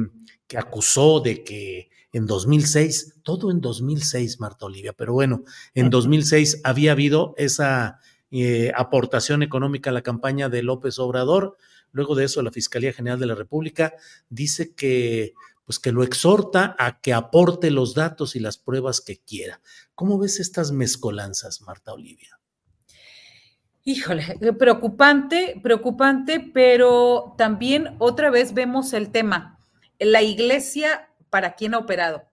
[0.46, 5.44] que acusó de que en 2006, todo en 2006, Marta Olivia, pero bueno,
[5.74, 8.00] en 2006 había habido esa
[8.30, 11.56] eh, aportación económica a la campaña de López Obrador.
[11.90, 13.94] Luego de eso, la Fiscalía General de la República
[14.28, 15.34] dice que,
[15.64, 19.60] pues que lo exhorta a que aporte los datos y las pruebas que quiera.
[19.94, 22.38] ¿Cómo ves estas mezcolanzas, Marta Olivia?
[23.84, 29.58] Híjole, preocupante, preocupante, pero también otra vez vemos el tema.
[29.98, 32.28] La iglesia para quién ha operado,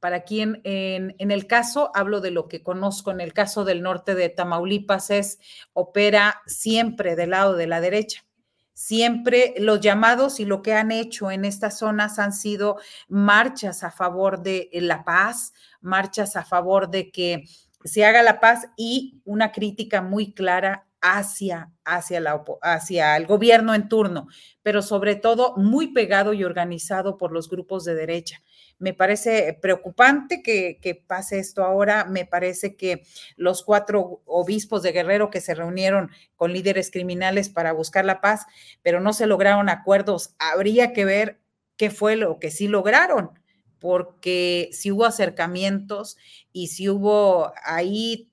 [0.00, 4.16] para quién, en, el caso, hablo de lo que conozco, en el caso del norte
[4.16, 5.38] de Tamaulipas, es
[5.72, 8.24] opera siempre del lado de la derecha.
[8.72, 13.92] Siempre los llamados y lo que han hecho en estas zonas han sido marchas a
[13.92, 17.44] favor de la paz, marchas a favor de que
[17.84, 23.74] se haga la paz y una crítica muy clara hacia, hacia, la, hacia el gobierno
[23.74, 24.28] en turno,
[24.62, 28.42] pero sobre todo muy pegado y organizado por los grupos de derecha.
[28.78, 32.06] Me parece preocupante que, que, pase esto ahora.
[32.06, 33.02] Me parece que
[33.36, 38.46] los cuatro obispos de Guerrero que se reunieron con líderes criminales para buscar la paz,
[38.82, 41.40] pero no se lograron acuerdos, habría que ver
[41.76, 43.38] qué fue lo que sí lograron,
[43.78, 46.16] porque si hubo acercamientos
[46.52, 48.29] y si hubo ahí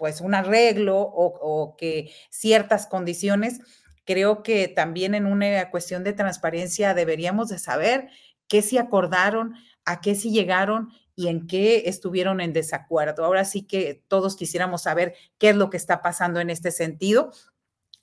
[0.00, 3.60] pues un arreglo o, que ciertas condiciones,
[4.06, 8.08] creo que también en una cuestión de transparencia deberíamos de saber
[8.48, 13.26] qué sí acordaron, a qué sí llegaron y en qué estuvieron en desacuerdo.
[13.26, 17.30] Ahora sí que todos quisiéramos saber qué es lo que está pasando en este sentido.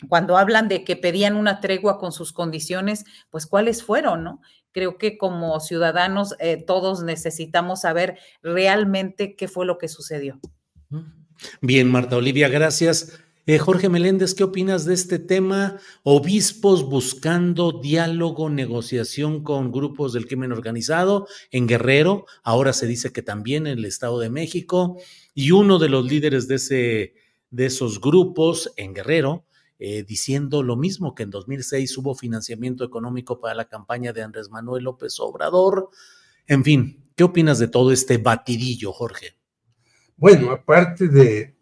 [0.07, 4.41] Cuando hablan de que pedían una tregua con sus condiciones, pues cuáles fueron, ¿no?
[4.71, 10.39] Creo que como ciudadanos eh, todos necesitamos saber realmente qué fue lo que sucedió.
[11.61, 13.19] Bien, Marta Olivia, gracias.
[13.49, 15.77] Eh, Jorge Meléndez, ¿qué opinas de este tema?
[16.03, 23.21] Obispos buscando diálogo, negociación con grupos del crimen organizado en Guerrero, ahora se dice que
[23.21, 24.97] también en el Estado de México,
[25.33, 27.13] y uno de los líderes de, ese,
[27.49, 29.45] de esos grupos en Guerrero,
[29.79, 34.49] eh, diciendo lo mismo que en 2006 hubo financiamiento económico para la campaña de Andrés
[34.49, 35.89] Manuel López Obrador.
[36.47, 39.36] En fin, ¿qué opinas de todo este batidillo, Jorge?
[40.17, 41.55] Bueno, aparte de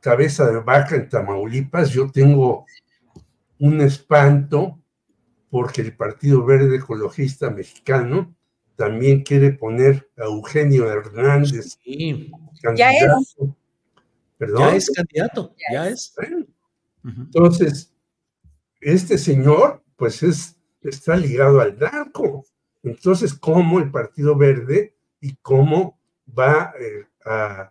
[0.00, 2.64] cabeza de vaca en Tamaulipas, yo tengo
[3.58, 4.80] un espanto
[5.50, 8.34] porque el Partido Verde Ecologista Mexicano
[8.76, 11.78] también quiere poner a Eugenio Hernández.
[11.82, 12.30] Sí.
[12.76, 13.36] Ya es.
[14.38, 14.60] ¿Perdón?
[14.60, 16.14] Ya es candidato, ya, es.
[17.02, 17.92] Entonces,
[18.80, 22.44] este señor, pues es, está ligado al narco.
[22.82, 25.95] Entonces, ¿cómo el Partido Verde y cómo
[26.26, 27.70] va eh, a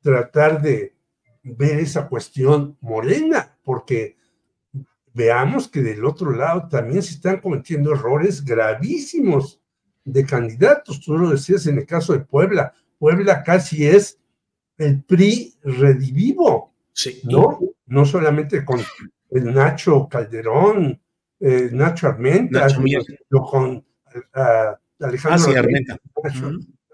[0.00, 0.94] tratar de
[1.42, 4.16] ver esa cuestión morena, porque
[5.12, 9.60] veamos que del otro lado también se están cometiendo errores gravísimos
[10.04, 11.00] de candidatos.
[11.00, 12.72] Tú lo decías en el caso de Puebla.
[12.98, 14.18] Puebla casi es
[14.78, 17.20] el PRI redivivo, sí.
[17.24, 17.58] ¿no?
[17.86, 18.80] No solamente con
[19.30, 21.00] el Nacho Calderón
[21.40, 22.82] eh, Nacho Armenta, Nacho
[23.50, 23.84] con
[24.34, 25.96] ah, Alejandro Ah, sí, Armenta.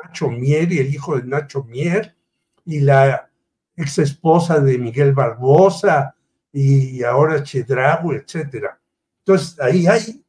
[0.07, 2.14] Nacho Mier y el hijo de Nacho Mier,
[2.64, 3.28] y la
[3.76, 6.14] ex esposa de Miguel Barbosa,
[6.52, 8.78] y ahora Chedrago, etcétera.
[9.18, 10.24] Entonces, ahí hay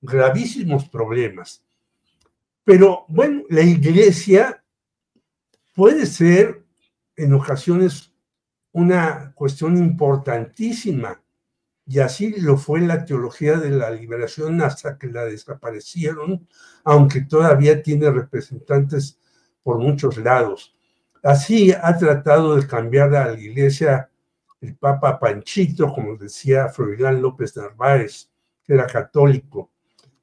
[0.00, 1.62] gravísimos problemas.
[2.64, 4.62] Pero bueno, la iglesia
[5.74, 6.62] puede ser
[7.16, 8.12] en ocasiones
[8.72, 11.20] una cuestión importantísima,
[11.90, 16.46] y así lo fue la teología de la liberación hasta que la desaparecieron,
[16.84, 19.18] aunque todavía tiene representantes
[19.64, 20.72] por muchos lados.
[21.20, 24.08] Así ha tratado de cambiar a la iglesia
[24.60, 28.30] el Papa Panchito, como decía Froilán López Narváez,
[28.62, 29.72] que era católico.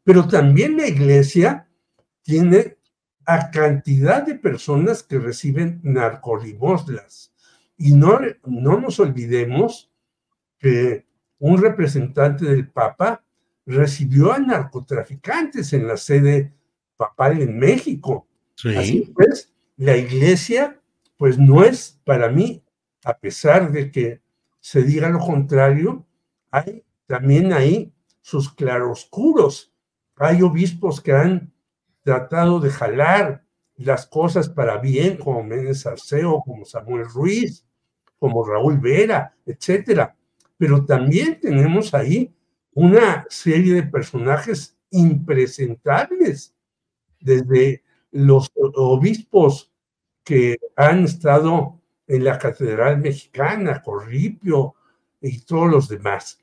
[0.05, 1.68] Pero también la iglesia
[2.22, 2.78] tiene
[3.26, 7.34] a cantidad de personas que reciben narcolimoslas.
[7.78, 9.91] Y no, no nos olvidemos
[10.59, 11.07] que
[11.40, 13.24] un representante del Papa
[13.66, 16.54] recibió a narcotraficantes en la sede
[16.96, 18.28] papal en México.
[18.56, 18.76] Sí.
[18.76, 20.80] Así pues, la iglesia,
[21.18, 22.64] pues no es para mí,
[23.04, 24.22] a pesar de que
[24.60, 26.06] se diga lo contrario,
[26.52, 29.74] hay también ahí sus claroscuros.
[30.18, 31.54] Hay obispos que han
[32.04, 37.66] tratado de jalar las cosas para bien, como Méndez Arceo, como Samuel Ruiz,
[38.18, 40.16] como Raúl Vera, etcétera.
[40.58, 42.34] Pero también tenemos ahí
[42.74, 46.55] una serie de personajes impresentables,
[47.20, 49.72] desde los obispos
[50.24, 54.76] que han estado en la Catedral Mexicana, Corripio
[55.22, 56.39] y todos los demás.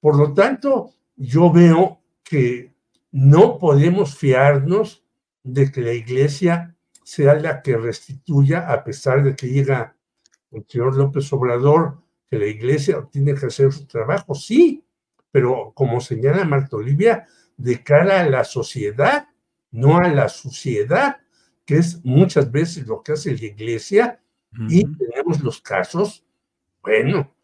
[0.00, 2.72] Por lo tanto, yo veo que
[3.10, 5.04] no podemos fiarnos
[5.42, 9.96] de que la iglesia sea la que restituya, a pesar de que diga
[10.50, 14.84] el señor López Obrador que la iglesia tiene que hacer su trabajo, sí,
[15.30, 17.26] pero como señala Marta Olivia,
[17.56, 19.28] de cara a la sociedad,
[19.70, 21.18] no a la suciedad,
[21.64, 24.20] que es muchas veces lo que hace la iglesia,
[24.68, 26.24] y tenemos los casos,
[26.82, 27.34] bueno,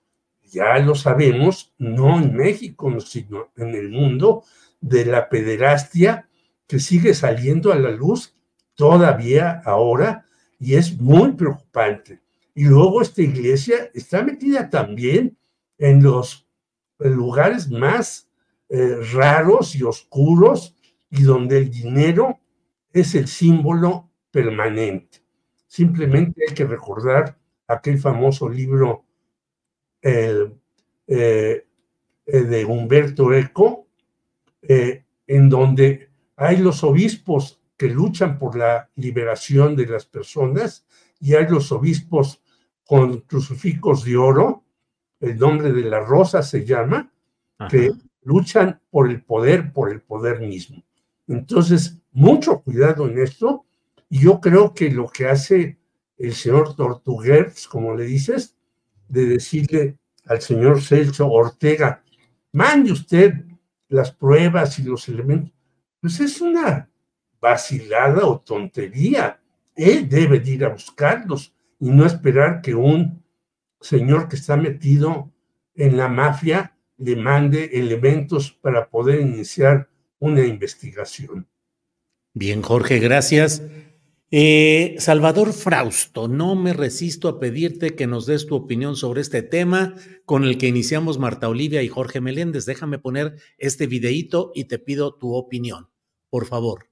[0.43, 4.45] ya lo sabemos, no en México, sino en el mundo,
[4.81, 6.29] de la pederastia
[6.67, 8.35] que sigue saliendo a la luz
[8.75, 10.27] todavía ahora
[10.59, 12.24] y es muy preocupante.
[12.55, 15.37] Y luego esta iglesia está metida también
[15.79, 16.47] en los
[16.99, 18.29] lugares más
[18.69, 20.77] eh, raros y oscuros
[21.11, 22.39] y donde el dinero
[22.93, 25.19] es el símbolo permanente.
[25.67, 27.37] Simplemente hay que recordar
[27.67, 29.05] aquel famoso libro
[30.01, 30.51] eh,
[31.09, 31.65] eh,
[32.27, 33.89] de Humberto Eco,
[34.67, 40.87] en donde hay los obispos que luchan por la liberación de las personas
[41.21, 42.43] y hay los obispos
[42.85, 44.65] con crucifijos de oro,
[45.21, 47.11] el nombre de la rosa se llama,
[47.69, 50.83] que luchan por el poder, por el poder mismo.
[51.27, 53.65] Entonces, mucho cuidado en esto.
[54.09, 55.79] Y yo creo que lo que hace
[56.19, 58.57] el señor Tortuguers, como le dices,
[59.09, 62.03] de decirle al señor Celso Ortega,
[62.53, 63.45] mande usted
[63.89, 65.53] las pruebas y los elementos,
[66.01, 66.89] pues es una
[67.41, 69.41] vacilada o tontería.
[69.75, 71.54] Él debe de ir a buscarlos
[71.85, 73.23] y no esperar que un
[73.79, 75.31] señor que está metido
[75.75, 81.47] en la mafia le mande elementos para poder iniciar una investigación.
[82.33, 83.61] Bien, Jorge, gracias.
[84.31, 89.43] Eh, Salvador Frausto, no me resisto a pedirte que nos des tu opinión sobre este
[89.43, 92.65] tema con el que iniciamos Marta Olivia y Jorge Meléndez.
[92.65, 95.91] Déjame poner este videíto y te pido tu opinión,
[96.31, 96.89] por favor.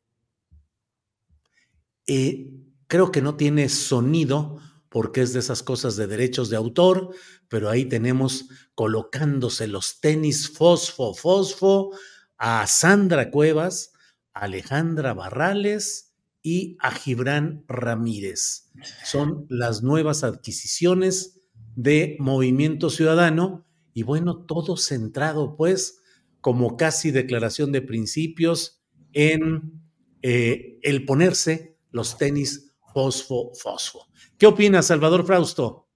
[2.07, 2.51] Eh,
[2.89, 4.59] creo que no tiene sonido
[4.93, 7.15] porque es de esas cosas de derechos de autor,
[7.49, 11.91] pero ahí tenemos colocándose los tenis fosfo, fosfo
[12.37, 13.93] a Sandra Cuevas,
[14.35, 16.13] a Alejandra Barrales
[16.43, 18.71] y a Gibran Ramírez.
[19.05, 21.41] Son las nuevas adquisiciones
[21.75, 23.65] de Movimiento Ciudadano
[23.95, 26.03] y bueno, todo centrado pues
[26.43, 28.83] como casi declaración de principios
[29.15, 29.81] en
[30.21, 34.07] eh, el ponerse los tenis fosfo, fosfo.
[34.39, 35.87] ¿Qué opinas, Salvador Frausto?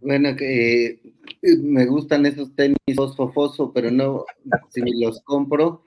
[0.00, 0.98] Bueno, eh,
[1.42, 4.24] me gustan esos tenis fosfo, fosfo, pero no,
[4.70, 5.86] si me los compro,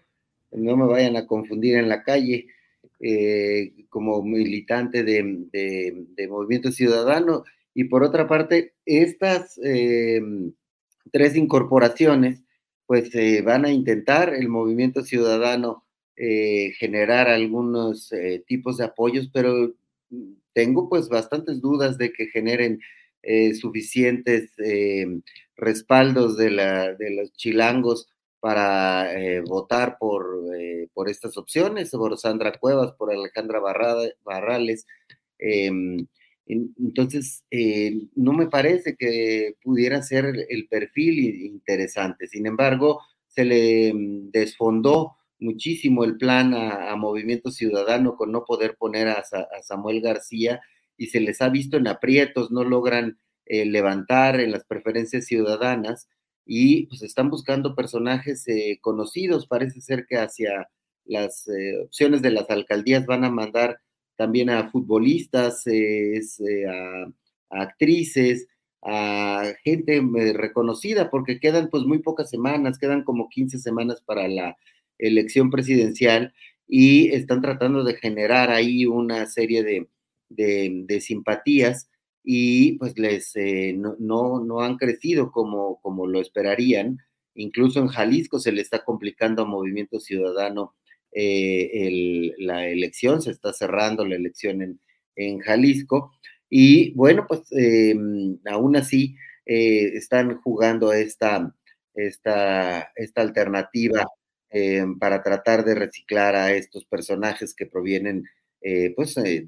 [0.52, 2.48] no me vayan a confundir en la calle
[3.00, 7.44] eh, como militante de, de, Movimiento Ciudadano.
[7.74, 10.22] Y por otra parte, estas eh,
[11.12, 12.44] tres incorporaciones,
[12.86, 15.84] pues eh, van a intentar el Movimiento Ciudadano
[16.16, 19.74] eh, generar algunos eh, tipos de apoyos, pero
[20.54, 22.80] tengo pues bastantes dudas de que generen
[23.60, 24.52] suficientes
[25.56, 28.10] respaldos de, la, de los chilangos
[28.44, 33.62] para eh, votar por, eh, por estas opciones, por Sandra Cuevas, por Alejandra
[34.22, 34.86] Barrales.
[35.40, 36.06] Em,
[36.46, 42.28] entonces, eh, no me parece que pudiera ser el perfil interesante.
[42.28, 43.00] Sin embargo,
[43.30, 49.24] se le mm, desfondó muchísimo el plan a, Movimiento Ciudadano con no poder poner a,
[49.62, 50.62] Samuel García
[50.98, 56.08] y se les ha visto en aprietos, no logran levantar en las preferencias ciudadanas
[56.46, 59.48] y pues están buscando personajes eh, conocidos.
[59.48, 60.70] Parece ser que hacia
[61.06, 63.80] las eh, opciones de las alcaldías van a mandar
[64.16, 66.20] también a futbolistas, eh,
[66.70, 67.08] a,
[67.50, 68.48] actrices,
[68.82, 70.02] a gente
[70.34, 74.58] reconocida, porque quedan pues muy pocas semanas, quedan como 15 semanas para la
[75.08, 76.34] elección presidencial
[76.68, 79.88] y están tratando de generar ahí una serie de,
[80.30, 81.90] de simpatías
[82.24, 83.96] y pues les eh, no,
[84.40, 87.00] no, han crecido como, como lo esperarían.
[87.36, 90.76] Incluso en Jalisco se le está complicando a Movimiento Ciudadano
[91.12, 94.80] eh, la elección, se está cerrando la elección en,
[95.16, 96.14] en Jalisco.
[96.50, 101.54] Y bueno, pues em, aún así eh, están jugando esta,
[101.96, 104.06] esta, esta alternativa
[104.54, 108.24] em, para tratar de reciclar a estos personajes que provienen
[108.96, 109.46] pues del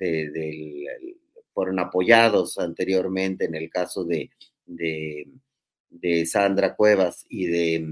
[1.54, 4.30] fueron apoyados anteriormente en el caso de,
[4.66, 7.88] de, Sandra Cuevas y de,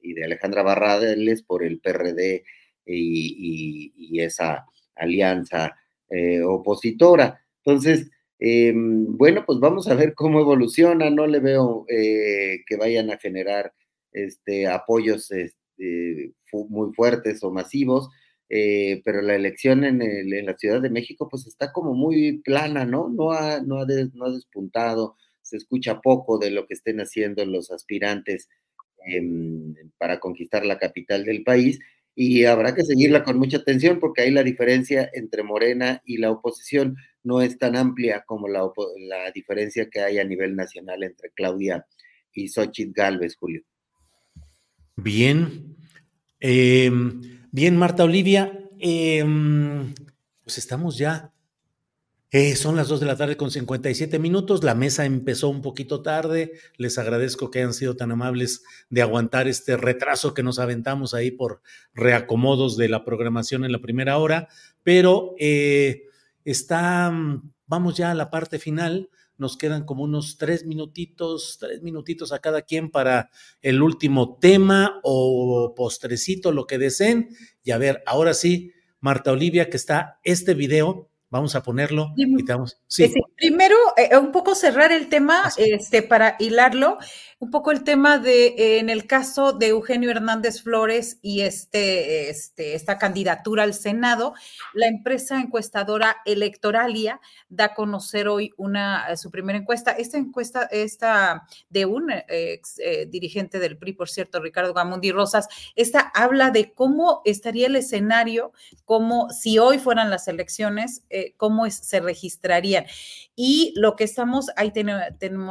[0.00, 2.44] de Alejandra Barrades por el PRD
[2.86, 5.76] y, esa alianza
[6.08, 7.44] eh, opositora.
[7.64, 11.10] Entonces, bueno, pues vamos a ver cómo evoluciona.
[11.10, 13.72] No le veo eh, que vayan a generar
[14.12, 15.30] este, apoyos
[16.68, 18.10] muy fuertes o masivos.
[18.52, 20.00] Eh, pero la elección en,
[20.44, 23.08] la Ciudad de México pues está como muy plana, ¿no?
[23.08, 27.44] No ha, no, ha no ha despuntado, se escucha poco de lo que estén haciendo
[27.46, 28.48] los aspirantes
[29.06, 31.78] em, para conquistar la capital del país
[32.14, 36.32] y habrá que seguirla con mucha atención porque ahí la diferencia entre Morena y la
[36.32, 38.68] oposición no es tan amplia como la,
[38.98, 41.86] la diferencia que hay a nivel nacional entre Claudia
[42.32, 43.62] y Xochitl Galvez, Julio.
[45.02, 45.76] Bien.
[46.40, 46.90] Eh,
[47.52, 49.92] Bien, Marta Olivia, em,
[50.44, 51.32] pues estamos ya.
[52.30, 54.62] Eh, son las 2 de la tarde con 57 minutos.
[54.62, 56.52] La mesa empezó un poquito tarde.
[56.76, 61.32] Les agradezco que hayan sido tan amables de aguantar este retraso que nos aventamos ahí
[61.32, 61.60] por
[61.92, 64.46] reacomodos de la programación en la primera hora.
[64.84, 66.04] Pero eh,
[66.44, 67.12] está,
[67.66, 69.10] vamos ya a la parte final
[69.40, 73.30] nos quedan como unos tres minutitos, tres minutitos a cada quien para
[73.62, 77.30] el último tema o postrecito, lo que deseen.
[77.64, 82.26] Y a ver, ahora sí, Marta Olivia, que está este video, vamos a ponerlo y
[82.86, 83.12] Sí.
[83.36, 86.98] Primero, eh, un poco cerrar el tema este, para hilarlo
[87.40, 92.28] un poco el tema de, eh, en el caso de Eugenio Hernández Flores y este,
[92.28, 94.34] este, esta candidatura al Senado,
[94.74, 97.18] la empresa encuestadora Electoralia
[97.48, 99.92] da a conocer hoy una, eh, su primera encuesta.
[99.92, 105.48] Esta encuesta, esta de un ex eh, dirigente del PRI, por cierto, Ricardo Gamundi Rosas,
[105.76, 108.52] esta habla de cómo estaría el escenario,
[108.84, 111.04] como si hoy fueran las elecciones,
[111.36, 112.84] cómo se registrarían.
[113.36, 114.72] Y lo que estamos, ahí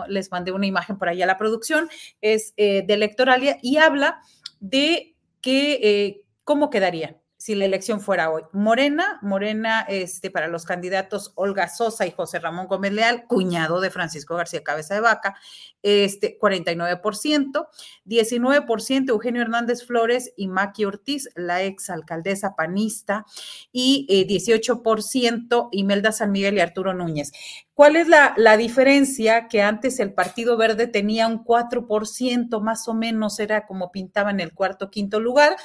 [0.07, 1.89] les mandé una imagen por allá a la producción,
[2.21, 4.21] es eh, de electoralia y habla
[4.59, 8.43] de que, eh, cómo quedaría si la elección fuera hoy.
[8.51, 13.89] Morena, Morena, este, para los candidatos Olga Sosa y José Ramón Gómez Leal, cuñado de
[13.89, 15.35] Francisco García Cabeza de Vaca,
[15.81, 17.69] este, 49%,
[18.05, 23.25] 19% Eugenio Hernández Flores y Maki Ortiz, la ex alcaldesa panista,
[23.71, 27.31] y 18% eh, Imelda San Miguel y Arturo Núñez.
[27.73, 29.47] ¿Cuál es la, la, diferencia?
[29.47, 34.41] Que antes el Partido Verde tenía un 4%, más o menos era como pintaba en
[34.41, 35.55] el cuarto, quinto lugar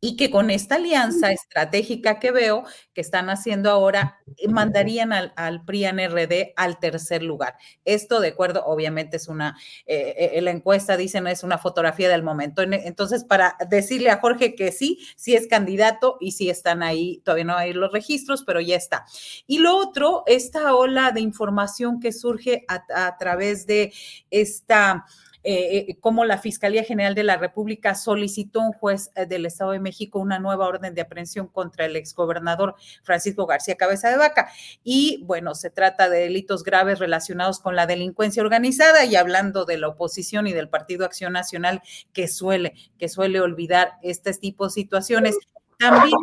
[0.00, 5.32] y que con esta alianza estratégica que veo que están haciendo ahora, eh, mandarían al,
[5.36, 7.56] al PRIAN-RD al tercer lugar.
[7.84, 12.22] Esto, de acuerdo, obviamente es una, eh, eh, la encuesta dicen es una fotografía del
[12.22, 12.62] momento.
[12.62, 17.44] Entonces, para decirle a Jorge que sí, sí es candidato y sí están ahí, todavía
[17.44, 19.04] no hay los registros, pero ya está.
[19.46, 23.92] Y lo otro, esta ola de información que surge a través de
[24.30, 25.04] esta
[25.42, 29.46] eh, eh, cómo la Fiscalía General de la República solicitó a un juez eh, del
[29.46, 34.18] Estado de México una nueva orden de aprehensión contra el exgobernador Francisco García Cabeza de
[34.18, 34.50] Vaca.
[34.84, 39.78] Y bueno, se trata de delitos graves relacionados con la delincuencia organizada y hablando de
[39.78, 41.80] la oposición y del Partido Acción Nacional
[42.12, 45.36] que suele, que suele olvidar este tipo de situaciones.
[45.78, 46.18] También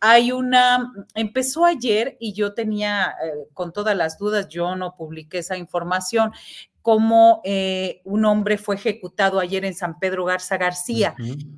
[0.00, 3.14] hay una, empezó ayer y yo tenía
[3.52, 6.32] con todas las dudas, yo no publiqué esa información,
[6.84, 11.16] cómo eh, un hombre fue ejecutado ayer en San Pedro Garza García,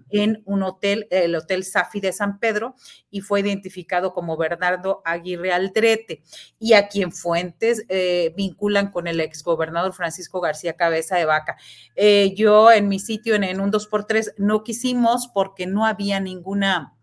[0.09, 2.77] en un hotel, el Hotel Safi de San Pedro,
[3.11, 6.22] y fue identificado como Bernardo Aguirre Aldrete,
[6.61, 11.57] y a quien fuentes eh, vinculan con el exgobernador Francisco García Cabeza de Vaca.
[11.97, 16.95] Eh, yo en mi sitio, en, en un 2x3, no quisimos porque no había ninguna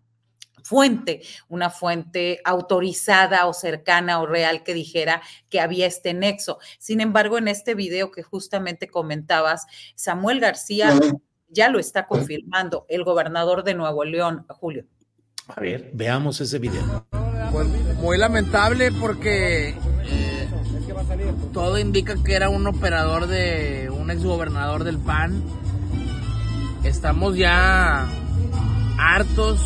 [0.64, 6.58] fuente, una fuente autorizada o cercana o real que dijera que había este nexo.
[6.78, 10.98] Sin embargo, en este video que justamente comentabas, Samuel García
[11.48, 14.86] ya lo está confirmando, el gobernador de Nuevo León, Julio.
[15.48, 17.06] A ver, veamos ese video.
[17.52, 20.48] Pues muy lamentable porque eh,
[21.52, 25.42] todo indica que era un operador de un exgobernador del PAN.
[26.82, 28.08] Estamos ya
[28.98, 29.60] hartos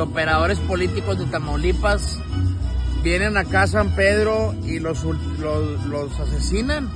[0.00, 2.18] operadores políticos de Tamaulipas
[3.02, 6.90] vienen acá a San Pedro y los, los, los asesinan.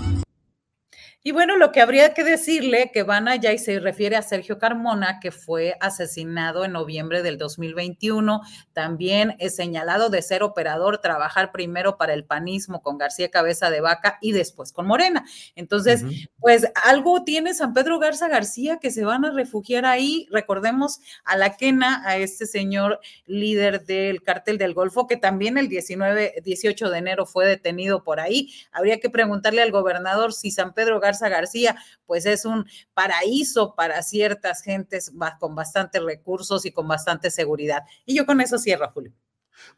[1.23, 4.59] Y bueno, lo que habría que decirle que van allá y se refiere a Sergio
[4.59, 8.41] Carmona, que fue asesinado en noviembre del 2021,
[8.73, 13.83] también es señalado de ser operador, trabajar primero para el panismo con García Cabeza de
[13.83, 15.27] Vaca y después con Morena.
[15.57, 16.07] Entonces,
[16.39, 20.27] pues algo tiene San Pedro Garza García que se van a refugiar ahí.
[20.31, 25.68] Recordemos a la quena, a este señor líder del cártel del Golfo, que también el
[25.68, 28.51] 19, 18 de enero fue detenido por ahí.
[28.73, 34.02] Habría que preguntarle al gobernador si San Pedro Garza García, pues es un paraíso para
[34.02, 37.82] ciertas gentes con bastantes recursos y con bastante seguridad.
[38.06, 39.12] Y yo con eso cierro, Julio.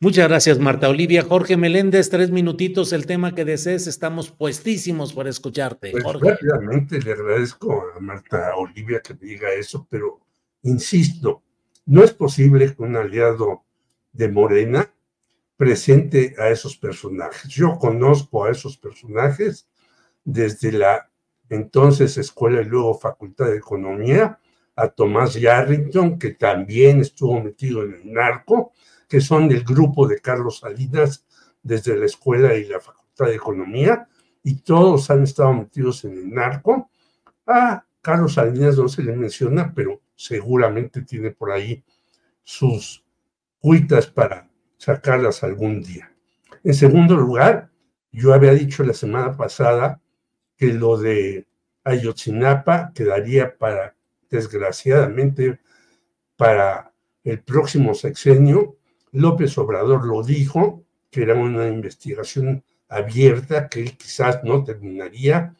[0.00, 1.22] Muchas gracias, Marta Olivia.
[1.22, 5.90] Jorge Meléndez, tres minutitos, el tema que desees, estamos puestísimos para escucharte.
[5.90, 6.30] Pues Jorge.
[6.30, 10.20] rápidamente le agradezco a Marta Olivia que me diga eso, pero
[10.62, 11.42] insisto,
[11.86, 13.64] no es posible que un aliado
[14.12, 14.92] de Morena
[15.56, 17.48] presente a esos personajes.
[17.48, 19.68] Yo conozco a esos personajes
[20.24, 21.10] desde la
[21.54, 24.38] entonces Escuela y luego Facultad de Economía,
[24.74, 28.72] a Tomás Yarrington, que también estuvo metido en el narco,
[29.06, 31.26] que son del grupo de Carlos Salinas
[31.62, 34.08] desde la Escuela y la Facultad de Economía,
[34.42, 36.90] y todos han estado metidos en el narco.
[37.46, 41.84] A Carlos Salinas no se le menciona, pero seguramente tiene por ahí
[42.42, 43.04] sus
[43.58, 44.48] cuitas para
[44.78, 46.10] sacarlas algún día.
[46.64, 47.70] En segundo lugar,
[48.10, 50.01] yo había dicho la semana pasada
[50.62, 51.48] que lo de
[51.82, 53.96] Ayotzinapa quedaría para,
[54.30, 55.58] desgraciadamente,
[56.36, 56.92] para
[57.24, 58.76] el próximo sexenio.
[59.10, 65.56] López Obrador lo dijo, que era una investigación abierta que él quizás no terminaría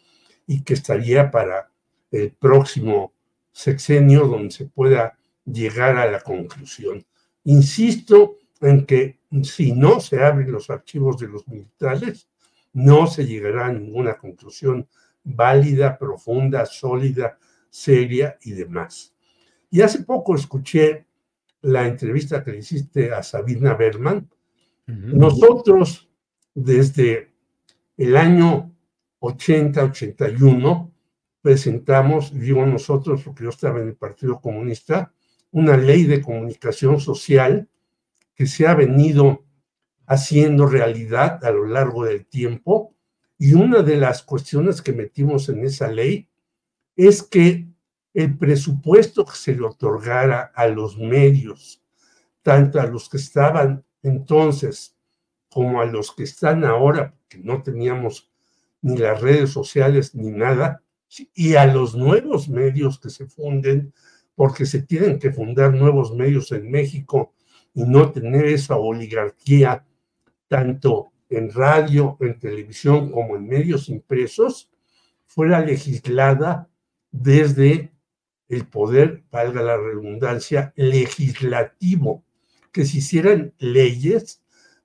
[0.47, 1.73] y que estaría para
[2.13, 3.13] el próximo
[3.51, 7.05] sexenio donde se pueda llegar a la conclusión.
[7.43, 12.29] Insisto en que si no se abren los archivos de los militares,
[12.73, 14.89] no se llegará a ninguna conclusión
[15.25, 17.39] válida, profunda, sólida,
[17.71, 19.15] seria y demás.
[19.71, 21.07] Y hace poco escuché
[21.63, 24.29] la entrevista que le hiciste a Sabina Berman.
[24.87, 26.11] Nosotros,
[26.55, 27.33] desde
[27.97, 28.75] el año
[29.21, 30.91] 80-81,
[31.41, 35.13] presentamos, digo nosotros, porque yo estaba en el Partido Comunista,
[35.53, 37.69] una ley de comunicación social
[38.35, 39.45] que se ha venido
[40.07, 42.95] haciendo realidad a lo largo del tiempo.
[43.39, 46.29] Y una de las cuestiones que metimos en esa ley
[46.97, 47.67] es que
[48.15, 51.83] el presupuesto que se le otorgara a los medios,
[52.43, 54.97] tanto a los que estaban entonces
[55.51, 58.31] como a los que están ahora, porque no teníamos
[58.81, 60.83] ni las redes sociales ni nada,
[61.35, 63.93] y a los nuevos medios que se funden,
[64.35, 67.35] porque se tienen que fundar nuevos medios en México
[67.75, 69.85] y no tener esa oligarquía
[70.53, 74.71] tanto en radio, en televisión como en medios impresos,
[75.25, 76.69] fuera legislada
[77.11, 77.91] desde
[78.51, 82.23] el poder, valga la redundancia, legislativo,
[82.71, 84.43] que se hicieran leyes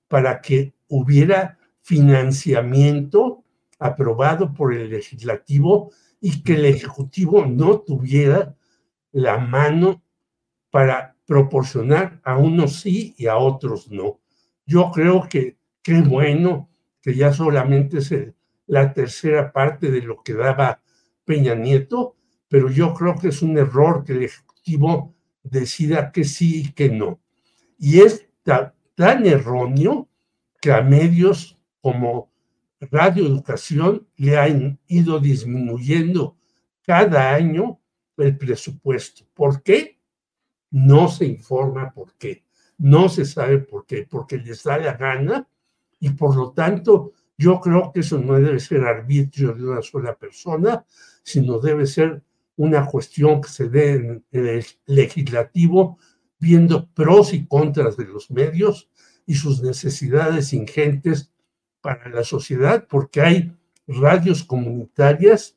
[0.08, 3.44] para que hubiera financiamiento
[3.78, 8.56] aprobado por el legislativo y que el ejecutivo no tuviera
[9.12, 10.02] la mano
[10.70, 14.18] para proporcionar a unos sí y a otros no.
[14.64, 15.57] Yo creo que
[15.88, 16.68] qué bueno
[17.00, 18.12] que ya solamente es
[18.66, 20.82] la tercera parte de lo que daba
[21.24, 22.14] Peña Nieto,
[22.46, 26.90] pero yo creo que es un error que el Ejecutivo decida que sí y que
[26.90, 27.22] no.
[27.78, 30.10] Y es tan erróneo
[30.60, 32.30] que a medios como
[32.80, 36.36] Radio Educación le han ido disminuyendo
[36.82, 37.80] cada año
[38.18, 39.24] el presupuesto.
[39.32, 39.98] ¿Por qué?
[40.70, 42.44] No se informa por qué.
[42.76, 44.06] No se sabe por qué.
[44.06, 45.48] Porque les da la gana
[46.00, 50.16] y por lo tanto Yo creo que eso no debe ser arbitrio de una sola
[50.16, 50.84] persona,
[51.22, 52.20] sino debe ser
[52.56, 55.98] una cuestión que se dé en el legislativo,
[56.40, 58.90] viendo pros y contras de los medios
[59.24, 61.30] y sus necesidades ingentes
[61.80, 63.52] para la sociedad, porque hay
[63.86, 65.56] radios comunitarias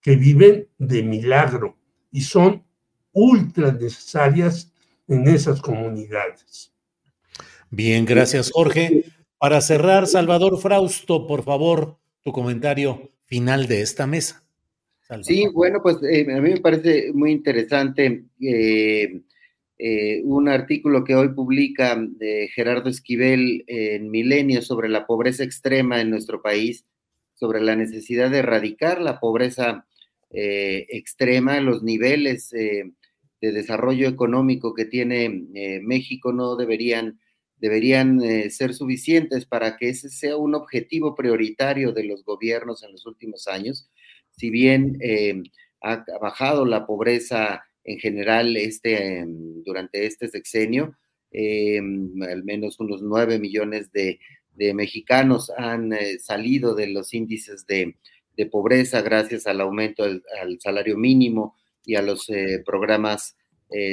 [0.00, 1.76] que viven de milagro
[2.10, 2.64] y son
[3.12, 4.72] ultra necesarias
[5.06, 6.72] en esas comunidades.
[7.70, 9.04] Bien, gracias Jorge.
[9.40, 14.44] Para cerrar, Salvador Frausto, por favor, tu comentario final de esta mesa.
[15.22, 19.22] Sí, bueno, pues eh, a mí me parece muy interesante eh,
[19.78, 21.98] eh, un artículo que hoy publica
[22.54, 26.84] Gerardo Esquivel en Milenio sobre la pobreza extrema en nuestro país,
[27.32, 29.86] sobre la necesidad de erradicar la pobreza
[30.32, 32.92] extrema, los niveles de
[33.40, 37.18] desarrollo económico que tiene México no deberían
[37.60, 43.06] deberían ser suficientes para que ese sea un objetivo prioritario de los gobiernos en los
[43.06, 43.90] últimos años
[44.40, 45.42] si bien eh,
[45.82, 50.96] ha bajado la pobreza en general este, em, durante este sexenio,
[51.32, 54.18] al menos unos 9 millones de,
[54.74, 57.96] mexicanos han eh, salido de los índices de,
[58.50, 61.54] pobreza gracias al aumento del, al salario mínimo
[61.84, 63.36] y a los eh, programas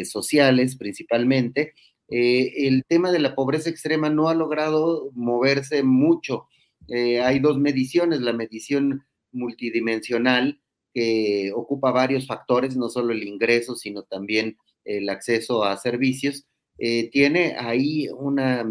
[0.05, 1.73] sociales principalmente.
[2.09, 6.47] El tema de la pobreza extrema no ha logrado moverse mucho.
[6.89, 10.61] hay dos mediciones, la medición multidimensional
[10.93, 16.45] que ocupa varios factores, no solo el ingreso, sino también el acceso a servicios,
[16.79, 18.65] eh, tiene ahí una,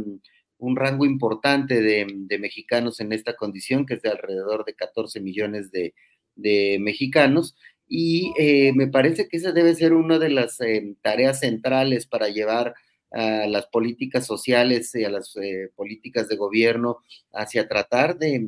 [0.59, 5.71] un rango importante de, mexicanos en esta condición, que es de alrededor de 14 millones
[5.71, 5.95] de,
[6.81, 7.57] mexicanos,
[7.89, 12.29] y eh, me parece que esa debe ser una de las eh, tareas centrales para
[12.29, 12.75] llevar
[13.17, 15.35] a las políticas sociales y a las
[15.75, 16.99] políticas de gobierno
[17.33, 18.47] hacia tratar de,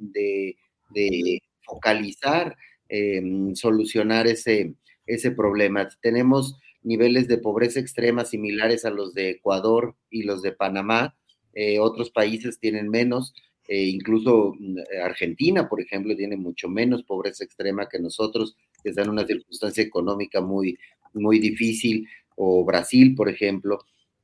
[0.90, 2.56] de focalizar,
[2.88, 4.74] em, solucionar ese,
[5.06, 5.88] ese problema.
[6.00, 11.14] Tenemos niveles de pobreza extrema similares a los de Ecuador y los de Panamá.
[11.54, 13.34] Eh, otros países tienen menos,
[13.68, 19.02] eh, incluso mm, Argentina, por ejemplo, tiene mucho menos pobreza extrema que nosotros, que está
[19.02, 20.78] en una circunstancia económica muy,
[21.14, 22.06] muy difícil,
[22.40, 23.80] o Brasil, por ejemplo,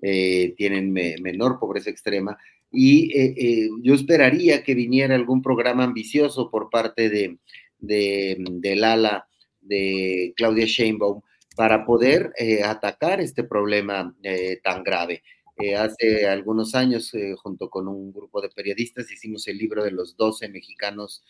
[0.06, 2.36] eh, tienen menor pobreza extrema
[2.70, 7.38] y eh, eh, yo esperaría que viniera algún programa ambicioso por parte de,
[7.78, 9.26] del ala
[9.62, 11.22] de Claudia Sheinbaum
[11.56, 12.34] para poder
[12.66, 14.14] atacar este problema
[14.62, 15.22] tan grave.
[15.78, 17.10] hace algunos años,
[17.42, 21.24] junto con un grupo de periodistas, hicimos el libro de los 12 mexicanos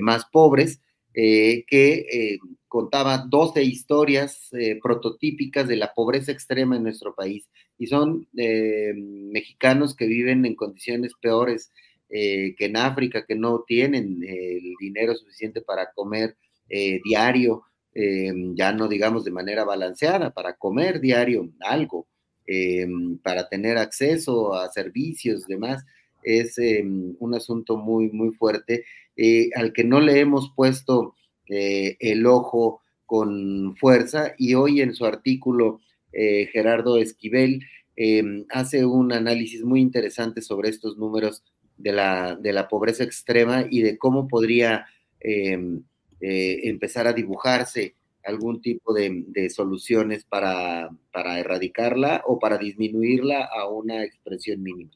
[0.00, 0.80] más pobres,
[1.12, 2.38] que
[2.68, 4.48] contaba 12 historias
[4.80, 7.48] prototípicas de la pobreza extrema en nuestro país.
[7.80, 11.72] Y son eh, mexicanos que viven en condiciones peores
[12.10, 16.36] eh, que en África, que no tienen eh, el dinero suficiente para comer
[17.04, 22.06] diario, ya no digamos de manera balanceada, para comer diario algo,
[23.24, 25.84] para tener acceso a servicios, demás,
[26.22, 26.58] es
[27.18, 28.84] un asunto muy, muy fuerte
[29.54, 31.14] al que no le hemos puesto
[31.46, 35.80] el ojo con fuerza y hoy en su artículo
[36.12, 37.62] eh, Gerardo Esquivel,
[37.96, 41.42] em, hace un análisis muy interesante sobre estos números
[41.76, 44.86] de la, de la pobreza extrema y de cómo podría
[45.20, 45.82] em,
[46.20, 47.94] eh, empezar a dibujarse
[48.24, 54.92] algún tipo de, soluciones para, para, erradicarla o para disminuirla a una expresión mínima.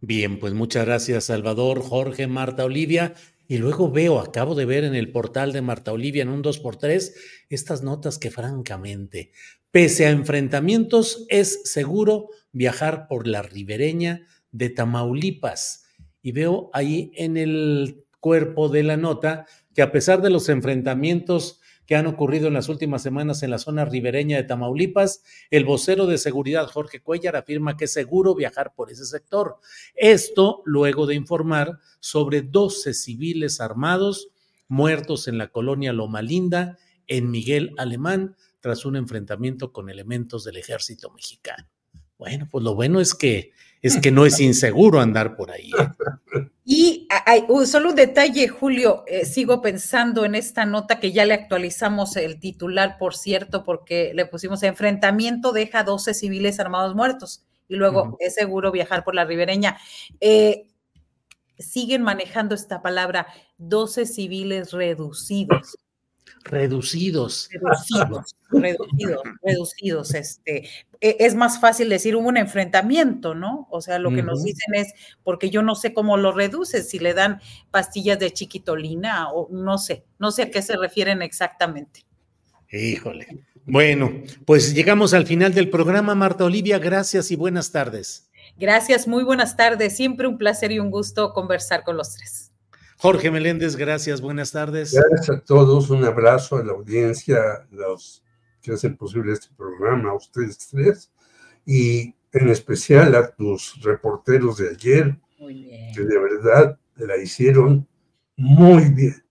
[0.00, 3.14] Bien, pues muchas gracias Salvador, Jorge, Marta, Olivia.
[3.48, 7.12] Y luego veo, acabo de ver en el portal de Marta Olivia en un 2x3
[7.48, 9.30] estas notas que francamente,
[9.70, 15.84] pese a enfrentamientos, es seguro viajar por la ribereña de Tamaulipas.
[16.22, 21.60] Y veo ahí en el cuerpo de la nota que a pesar de los enfrentamientos
[21.86, 26.06] que han ocurrido en las últimas semanas en la zona ribereña de Tamaulipas, el vocero
[26.06, 29.56] de seguridad Jorge Cuellar afirma que es seguro viajar por ese sector.
[29.94, 34.28] Esto luego de informar sobre 12 civiles armados
[34.68, 40.56] muertos en la colonia Loma Linda, en Miguel Alemán, tras un enfrentamiento con elementos del
[40.56, 41.68] ejército mexicano.
[42.18, 45.70] Bueno, pues lo bueno es que es que no es inseguro andar por ahí.
[45.70, 46.48] ¿eh?
[46.68, 51.34] Y hay, solo un detalle, Julio, eh, sigo pensando en esta nota que ya le
[51.34, 57.74] actualizamos el titular, por cierto, porque le pusimos enfrentamiento deja 12 civiles armados muertos y
[57.74, 59.76] luego es seguro viajar por la ribereña.
[60.20, 60.68] Eh,
[61.58, 63.26] siguen manejando esta palabra
[63.58, 65.76] 12 civiles reducidos.
[66.48, 67.48] Reducidos.
[67.52, 70.14] Reducidos, reducidos, reducidos.
[70.14, 70.68] Este,
[71.00, 73.66] e, es más fácil decir hubo un enfrentamiento, ¿no?
[73.70, 74.92] O sea, lo que nos dicen es,
[75.24, 77.40] porque yo no sé cómo lo reduces, si le dan
[77.70, 82.04] pastillas de chiquitolina o no sé, no sé a qué se refieren exactamente.
[82.70, 83.26] Híjole.
[83.64, 84.12] Bueno,
[84.44, 88.30] pues llegamos al final del programa, Marta Olivia, gracias y buenas tardes.
[88.56, 92.52] Gracias, muy buenas tardes, siempre un placer y un gusto conversar con los tres.
[92.98, 94.92] Jorge Meléndez, gracias, buenas tardes.
[94.92, 98.22] Gracias a todos, un abrazo a la audiencia, a los
[98.62, 101.12] que hacen posible este programa, a ustedes tres,
[101.66, 107.86] y en especial a tus reporteros de ayer, que de verdad la hicieron
[108.36, 109.22] muy bien.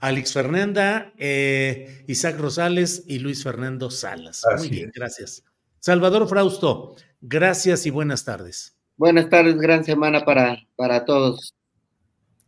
[0.00, 4.42] Alex Fernanda, eh, Isaac Rosales y Luis Fernando Salas.
[4.58, 5.44] muy bien, gracias.
[5.78, 8.76] Salvador Frausto, gracias y buenas tardes.
[8.96, 11.54] Buenas tardes, gran semana para, para todos.